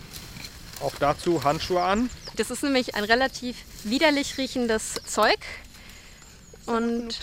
Auch 0.81 0.93
dazu 0.99 1.43
Handschuhe 1.43 1.81
an. 1.81 2.09
Das 2.35 2.51
ist 2.51 2.63
nämlich 2.63 2.95
ein 2.95 3.03
relativ 3.03 3.57
widerlich 3.83 4.37
riechendes 4.37 4.95
Zeug. 5.05 5.39
Und 6.65 7.19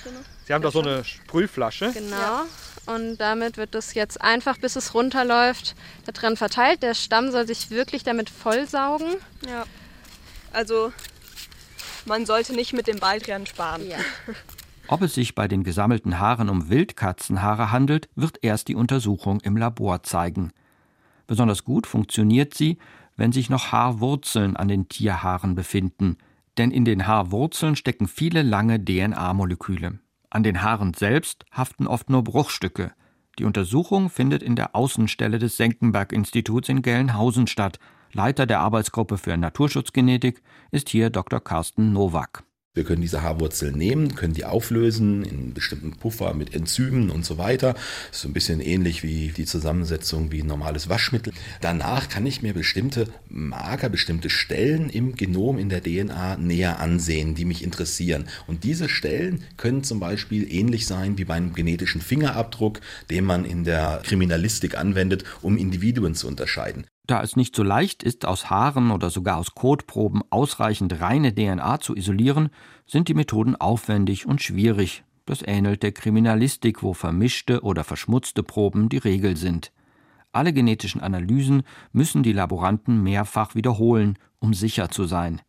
Sie 0.46 0.52
haben 0.52 0.62
da 0.62 0.70
so 0.70 0.80
eine 0.80 1.04
Sprühflasche. 1.04 1.92
Genau. 1.92 2.16
Ja. 2.16 2.46
Und 2.86 3.18
damit 3.18 3.56
wird 3.58 3.74
das 3.74 3.94
jetzt 3.94 4.20
einfach, 4.20 4.58
bis 4.58 4.74
es 4.76 4.94
runterläuft, 4.94 5.74
da 6.04 6.12
drin 6.12 6.36
verteilt. 6.36 6.82
Der 6.82 6.94
Stamm 6.94 7.30
soll 7.30 7.46
sich 7.46 7.70
wirklich 7.70 8.02
damit 8.02 8.28
vollsaugen. 8.30 9.14
Ja. 9.46 9.64
Also 10.52 10.92
man 12.04 12.26
sollte 12.26 12.54
nicht 12.54 12.72
mit 12.72 12.86
dem 12.86 12.98
Baldrian 12.98 13.46
sparen. 13.46 13.88
Ja. 13.88 13.98
Ob 14.92 15.00
es 15.00 15.14
sich 15.14 15.34
bei 15.34 15.48
den 15.48 15.64
gesammelten 15.64 16.18
Haaren 16.18 16.50
um 16.50 16.68
Wildkatzenhaare 16.68 17.72
handelt, 17.72 18.10
wird 18.14 18.40
erst 18.42 18.68
die 18.68 18.74
Untersuchung 18.74 19.40
im 19.40 19.56
Labor 19.56 20.02
zeigen. 20.02 20.52
Besonders 21.26 21.64
gut 21.64 21.86
funktioniert 21.86 22.52
sie, 22.52 22.76
wenn 23.16 23.32
sich 23.32 23.48
noch 23.48 23.72
Haarwurzeln 23.72 24.54
an 24.54 24.68
den 24.68 24.90
Tierhaaren 24.90 25.54
befinden, 25.54 26.18
denn 26.58 26.70
in 26.70 26.84
den 26.84 27.06
Haarwurzeln 27.06 27.74
stecken 27.74 28.06
viele 28.06 28.42
lange 28.42 28.84
DNA-Moleküle. 28.84 29.98
An 30.28 30.42
den 30.42 30.60
Haaren 30.60 30.92
selbst 30.92 31.46
haften 31.50 31.86
oft 31.86 32.10
nur 32.10 32.22
Bruchstücke. 32.22 32.92
Die 33.38 33.44
Untersuchung 33.44 34.10
findet 34.10 34.42
in 34.42 34.56
der 34.56 34.76
Außenstelle 34.76 35.38
des 35.38 35.56
Senckenberg-Instituts 35.56 36.68
in 36.68 36.82
Gelnhausen 36.82 37.46
statt. 37.46 37.78
Leiter 38.12 38.44
der 38.44 38.60
Arbeitsgruppe 38.60 39.16
für 39.16 39.38
Naturschutzgenetik 39.38 40.42
ist 40.70 40.90
hier 40.90 41.08
Dr. 41.08 41.40
Carsten 41.40 41.94
Nowak. 41.94 42.44
Wir 42.74 42.84
können 42.84 43.02
diese 43.02 43.20
Haarwurzeln 43.20 43.76
nehmen, 43.76 44.14
können 44.14 44.32
die 44.32 44.46
auflösen 44.46 45.24
in 45.24 45.52
bestimmten 45.52 45.92
Puffer 45.92 46.32
mit 46.32 46.54
Enzymen 46.54 47.10
und 47.10 47.22
so 47.22 47.36
weiter. 47.36 47.74
Das 47.74 48.16
ist 48.16 48.22
so 48.22 48.28
ein 48.28 48.32
bisschen 48.32 48.62
ähnlich 48.62 49.02
wie 49.02 49.28
die 49.28 49.44
Zusammensetzung 49.44 50.32
wie 50.32 50.40
ein 50.40 50.46
normales 50.46 50.88
Waschmittel. 50.88 51.34
Danach 51.60 52.08
kann 52.08 52.24
ich 52.24 52.40
mir 52.40 52.54
bestimmte 52.54 53.08
Marker, 53.28 53.90
bestimmte 53.90 54.30
Stellen 54.30 54.88
im 54.88 55.16
Genom, 55.16 55.58
in 55.58 55.68
der 55.68 55.82
DNA 55.82 56.38
näher 56.38 56.80
ansehen, 56.80 57.34
die 57.34 57.44
mich 57.44 57.62
interessieren. 57.62 58.24
Und 58.46 58.64
diese 58.64 58.88
Stellen 58.88 59.44
können 59.58 59.84
zum 59.84 60.00
Beispiel 60.00 60.50
ähnlich 60.50 60.86
sein 60.86 61.18
wie 61.18 61.26
beim 61.26 61.52
genetischen 61.52 62.00
Fingerabdruck, 62.00 62.80
den 63.10 63.26
man 63.26 63.44
in 63.44 63.64
der 63.64 64.00
Kriminalistik 64.02 64.78
anwendet, 64.78 65.24
um 65.42 65.58
Individuen 65.58 66.14
zu 66.14 66.26
unterscheiden. 66.26 66.86
Da 67.06 67.22
es 67.22 67.34
nicht 67.34 67.56
so 67.56 67.62
leicht 67.62 68.02
ist, 68.02 68.26
aus 68.26 68.48
Haaren 68.48 68.90
oder 68.90 69.10
sogar 69.10 69.38
aus 69.38 69.54
Kotproben 69.54 70.22
ausreichend 70.30 71.00
reine 71.00 71.34
DNA 71.34 71.80
zu 71.80 71.96
isolieren, 71.96 72.50
sind 72.86 73.08
die 73.08 73.14
Methoden 73.14 73.56
aufwendig 73.56 74.26
und 74.26 74.40
schwierig. 74.40 75.04
Das 75.26 75.42
ähnelt 75.42 75.82
der 75.82 75.92
Kriminalistik, 75.92 76.82
wo 76.82 76.94
vermischte 76.94 77.62
oder 77.62 77.84
verschmutzte 77.84 78.42
Proben 78.42 78.88
die 78.88 78.98
Regel 78.98 79.36
sind. 79.36 79.72
Alle 80.32 80.52
genetischen 80.52 81.00
Analysen 81.00 81.62
müssen 81.92 82.22
die 82.22 82.32
Laboranten 82.32 83.02
mehrfach 83.02 83.54
wiederholen, 83.54 84.18
um 84.38 84.54
sicher 84.54 84.88
zu 84.90 85.04
sein. 85.04 85.42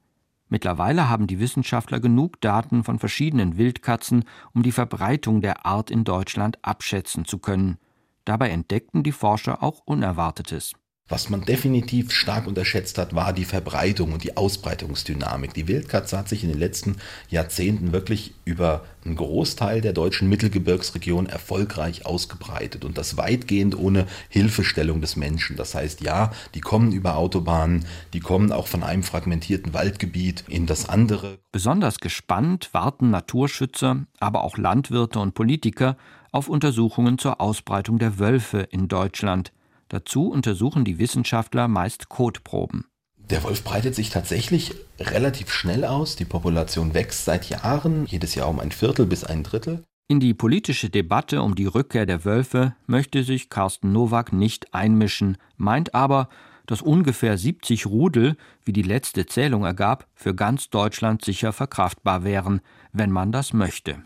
Mittlerweile 0.49 1.09
haben 1.09 1.25
die 1.25 1.39
Wissenschaftler 1.39 1.99
genug 1.99 2.41
Daten 2.41 2.83
von 2.83 2.99
verschiedenen 2.99 3.57
Wildkatzen, 3.57 4.25
um 4.53 4.61
die 4.61 4.71
Verbreitung 4.71 5.41
der 5.41 5.65
Art 5.65 5.89
in 5.89 6.03
Deutschland 6.03 6.59
abschätzen 6.61 7.25
zu 7.25 7.39
können. 7.39 7.77
Dabei 8.25 8.49
entdeckten 8.49 9.03
die 9.03 9.11
Forscher 9.11 9.63
auch 9.63 9.81
Unerwartetes. 9.85 10.73
Was 11.09 11.29
man 11.29 11.41
definitiv 11.41 12.11
stark 12.11 12.47
unterschätzt 12.47 12.97
hat, 12.97 13.13
war 13.13 13.33
die 13.33 13.43
Verbreitung 13.43 14.13
und 14.13 14.23
die 14.23 14.37
Ausbreitungsdynamik. 14.37 15.53
Die 15.53 15.67
Wildkatze 15.67 16.17
hat 16.17 16.29
sich 16.29 16.43
in 16.43 16.49
den 16.49 16.59
letzten 16.59 16.95
Jahrzehnten 17.29 17.91
wirklich 17.91 18.33
über 18.45 18.85
einen 19.03 19.17
Großteil 19.17 19.81
der 19.81 19.91
deutschen 19.91 20.29
Mittelgebirgsregion 20.29 21.25
erfolgreich 21.25 22.05
ausgebreitet 22.05 22.85
und 22.85 22.97
das 22.97 23.17
weitgehend 23.17 23.77
ohne 23.77 24.07
Hilfestellung 24.29 25.01
des 25.01 25.17
Menschen. 25.17 25.57
Das 25.57 25.75
heißt, 25.75 25.99
ja, 25.99 26.31
die 26.55 26.61
kommen 26.61 26.93
über 26.93 27.17
Autobahnen, 27.17 27.85
die 28.13 28.21
kommen 28.21 28.53
auch 28.53 28.67
von 28.67 28.81
einem 28.81 29.03
fragmentierten 29.03 29.73
Waldgebiet 29.73 30.45
in 30.47 30.67
das 30.67 30.87
andere. 30.87 31.37
Besonders 31.51 31.97
gespannt 31.97 32.69
warten 32.71 33.09
Naturschützer, 33.09 34.05
aber 34.21 34.45
auch 34.45 34.57
Landwirte 34.57 35.19
und 35.19 35.33
Politiker 35.33 35.97
auf 36.31 36.47
Untersuchungen 36.47 37.17
zur 37.17 37.41
Ausbreitung 37.41 37.99
der 37.99 38.19
Wölfe 38.19 38.61
in 38.71 38.87
Deutschland. 38.87 39.51
Dazu 39.93 40.29
untersuchen 40.29 40.85
die 40.85 40.97
Wissenschaftler 40.97 41.67
meist 41.67 42.09
Kotproben. 42.09 42.85
Der 43.15 43.43
Wolf 43.43 43.63
breitet 43.63 43.93
sich 43.93 44.09
tatsächlich 44.09 44.73
relativ 44.99 45.51
schnell 45.51 45.85
aus. 45.85 46.15
Die 46.15 46.25
Population 46.25 46.95
wächst 46.95 47.25
seit 47.25 47.47
Jahren, 47.47 48.07
jedes 48.07 48.33
Jahr 48.33 48.49
um 48.49 48.59
ein 48.59 48.71
Viertel 48.71 49.05
bis 49.05 49.23
ein 49.23 49.43
Drittel. 49.43 49.83
In 50.07 50.19
die 50.19 50.33
politische 50.33 50.89
Debatte 50.89 51.43
um 51.43 51.53
die 51.53 51.67
Rückkehr 51.67 52.07
der 52.07 52.25
Wölfe 52.25 52.75
möchte 52.87 53.23
sich 53.23 53.49
Carsten 53.49 53.91
Nowak 53.91 54.33
nicht 54.33 54.73
einmischen, 54.73 55.37
meint 55.57 55.93
aber, 55.93 56.27
dass 56.65 56.81
ungefähr 56.81 57.37
70 57.37 57.85
Rudel, 57.85 58.35
wie 58.65 58.73
die 58.73 58.81
letzte 58.81 59.27
Zählung 59.27 59.63
ergab, 59.63 60.07
für 60.15 60.33
ganz 60.33 60.71
Deutschland 60.71 61.23
sicher 61.23 61.53
verkraftbar 61.53 62.23
wären, 62.23 62.61
wenn 62.93 63.11
man 63.11 63.31
das 63.31 63.53
möchte. 63.53 64.01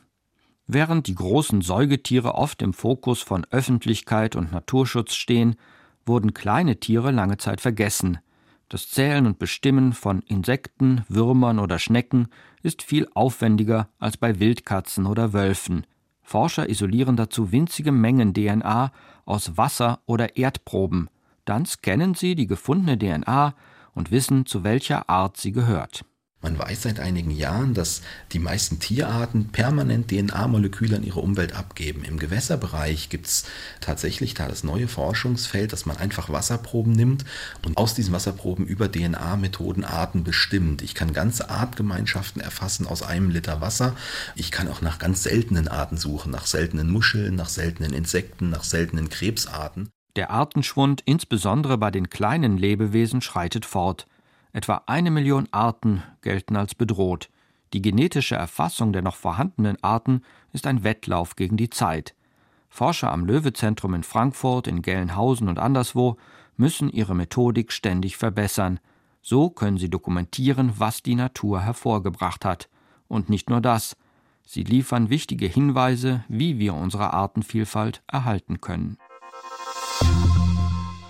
Während 0.66 1.08
die 1.08 1.16
großen 1.16 1.62
Säugetiere 1.62 2.36
oft 2.36 2.62
im 2.62 2.74
Fokus 2.74 3.22
von 3.22 3.46
Öffentlichkeit 3.52 4.36
und 4.36 4.52
Naturschutz 4.52 5.16
stehen, 5.16 5.56
wurden 6.08 6.34
kleine 6.34 6.80
Tiere 6.80 7.12
lange 7.12 7.38
Zeit 7.38 7.62
vergessen. 7.62 8.20
Das 8.70 8.90
Zählen 8.90 9.26
und 9.26 9.40
Bestimmen 9.40 9.94
von 9.94 10.22
Insekten, 10.24 11.04
Würmern 11.08 11.60
oder 11.60 11.80
Schnecken 11.80 12.28
ist 12.64 12.84
viel 12.84 13.08
aufwendiger 13.14 13.90
als 13.98 14.18
bei 14.18 14.40
Wildkatzen 14.40 15.06
oder 15.06 15.32
Wölfen. 15.32 15.86
Forscher 16.22 16.70
isolieren 16.70 17.16
dazu 17.16 17.54
winzige 17.54 17.94
Mengen 17.94 18.34
DNA 18.34 18.92
aus 19.26 19.56
Wasser- 19.56 20.02
oder 20.06 20.36
Erdproben. 20.36 21.10
Dann 21.46 21.66
scannen 21.66 22.14
sie 22.14 22.36
die 22.36 22.48
gefundene 22.48 22.98
DNA 22.98 23.56
und 23.94 24.12
wissen, 24.12 24.46
zu 24.46 24.66
welcher 24.66 25.10
Art 25.10 25.38
sie 25.38 25.54
gehört. 25.54 26.04
Man 26.48 26.60
weiß 26.60 26.84
seit 26.84 27.02
einigen 27.02 27.32
Jahren, 27.32 27.74
dass 27.74 28.02
die 28.32 28.40
meisten 28.40 28.80
Tierarten 28.80 29.50
permanent 29.50 30.10
DNA-Moleküle 30.10 30.96
in 30.96 31.04
ihre 31.04 31.20
Umwelt 31.20 31.54
abgeben. 31.54 32.06
Im 32.06 32.18
Gewässerbereich 32.18 33.10
gibt 33.10 33.28
es 33.28 33.44
tatsächlich 33.82 34.34
da 34.34 34.48
das 34.48 34.64
neue 34.64 34.88
Forschungsfeld, 34.88 35.74
dass 35.74 35.86
man 35.86 35.98
einfach 35.98 36.30
Wasserproben 36.30 36.94
nimmt 36.94 37.26
und 37.66 37.76
aus 37.76 37.96
diesen 37.96 38.14
Wasserproben 38.14 38.66
über 38.66 38.90
DNA-Methoden 38.90 39.84
Arten 39.84 40.24
bestimmt. 40.24 40.82
Ich 40.84 40.96
kann 40.96 41.12
ganze 41.12 41.50
Artgemeinschaften 41.50 42.42
erfassen 42.42 42.88
aus 42.88 43.04
einem 43.04 43.30
Liter 43.30 43.60
Wasser. 43.60 43.98
Ich 44.36 44.50
kann 44.50 44.70
auch 44.70 44.80
nach 44.80 45.00
ganz 45.00 45.24
seltenen 45.24 45.68
Arten 45.68 45.98
suchen, 45.98 46.32
nach 46.32 46.46
seltenen 46.46 46.90
Muscheln, 46.90 47.36
nach 47.36 47.50
seltenen 47.50 47.92
Insekten, 47.92 48.50
nach 48.52 48.64
seltenen 48.64 49.10
Krebsarten. 49.10 49.90
Der 50.16 50.32
Artenschwund, 50.32 51.02
insbesondere 51.04 51.78
bei 51.78 51.92
den 51.92 52.10
kleinen 52.10 52.58
Lebewesen, 52.58 53.22
schreitet 53.22 53.66
fort. 53.66 54.08
Etwa 54.58 54.82
eine 54.88 55.12
Million 55.12 55.48
Arten 55.52 56.02
gelten 56.24 56.56
als 56.56 56.74
bedroht. 56.74 57.30
Die 57.74 57.82
genetische 57.84 58.34
Erfassung 58.34 58.92
der 58.92 59.04
noch 59.04 59.16
vorhandenen 59.16 59.78
Arten 59.84 60.24
ist 60.52 60.66
ein 60.66 60.84
Wettlauf 60.84 61.36
gegen 61.36 61.58
die 61.58 61.70
Zeit. 61.70 62.16
Forscher 62.68 63.12
am 63.12 63.28
Löwe-Zentrum 63.28 63.94
in 63.94 64.02
Frankfurt, 64.02 64.66
in 64.66 64.82
Gelnhausen 64.82 65.48
und 65.48 65.60
anderswo 65.60 66.18
müssen 66.56 66.90
ihre 66.90 67.14
Methodik 67.14 67.72
ständig 67.72 68.18
verbessern. 68.18 68.80
So 69.22 69.52
können 69.52 69.78
sie 69.78 69.92
dokumentieren, 69.92 70.74
was 70.78 71.04
die 71.04 71.14
Natur 71.14 71.62
hervorgebracht 71.62 72.44
hat. 72.44 72.68
Und 73.08 73.30
nicht 73.30 73.52
nur 73.52 73.62
das. 73.62 73.96
Sie 74.44 74.64
liefern 74.64 75.12
wichtige 75.12 75.46
Hinweise, 75.46 76.24
wie 76.30 76.58
wir 76.58 76.74
unsere 76.74 77.14
Artenvielfalt 77.14 78.02
erhalten 78.08 78.60
können. 78.60 78.98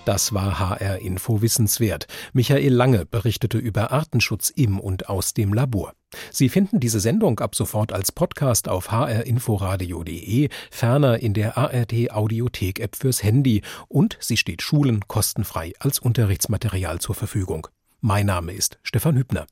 Das 0.08 0.32
war 0.32 0.58
HR 0.58 1.00
Info 1.00 1.42
Wissenswert. 1.42 2.06
Michael 2.32 2.72
Lange 2.72 3.04
berichtete 3.04 3.58
über 3.58 3.92
Artenschutz 3.92 4.48
im 4.48 4.80
und 4.80 5.10
aus 5.10 5.34
dem 5.34 5.52
Labor. 5.52 5.92
Sie 6.30 6.48
finden 6.48 6.80
diese 6.80 6.98
Sendung 6.98 7.40
ab 7.40 7.54
sofort 7.54 7.92
als 7.92 8.10
Podcast 8.10 8.70
auf 8.70 8.90
hrinforadio.de, 8.90 10.48
ferner 10.70 11.18
in 11.18 11.34
der 11.34 11.58
ARD 11.58 12.10
Audiothek 12.10 12.80
App 12.80 12.96
fürs 12.96 13.22
Handy 13.22 13.60
und 13.86 14.16
sie 14.18 14.38
steht 14.38 14.62
Schulen 14.62 15.06
kostenfrei 15.08 15.74
als 15.78 15.98
Unterrichtsmaterial 15.98 17.00
zur 17.00 17.14
Verfügung. 17.14 17.68
Mein 18.00 18.24
Name 18.24 18.54
ist 18.54 18.78
Stefan 18.84 19.18
Hübner. 19.18 19.46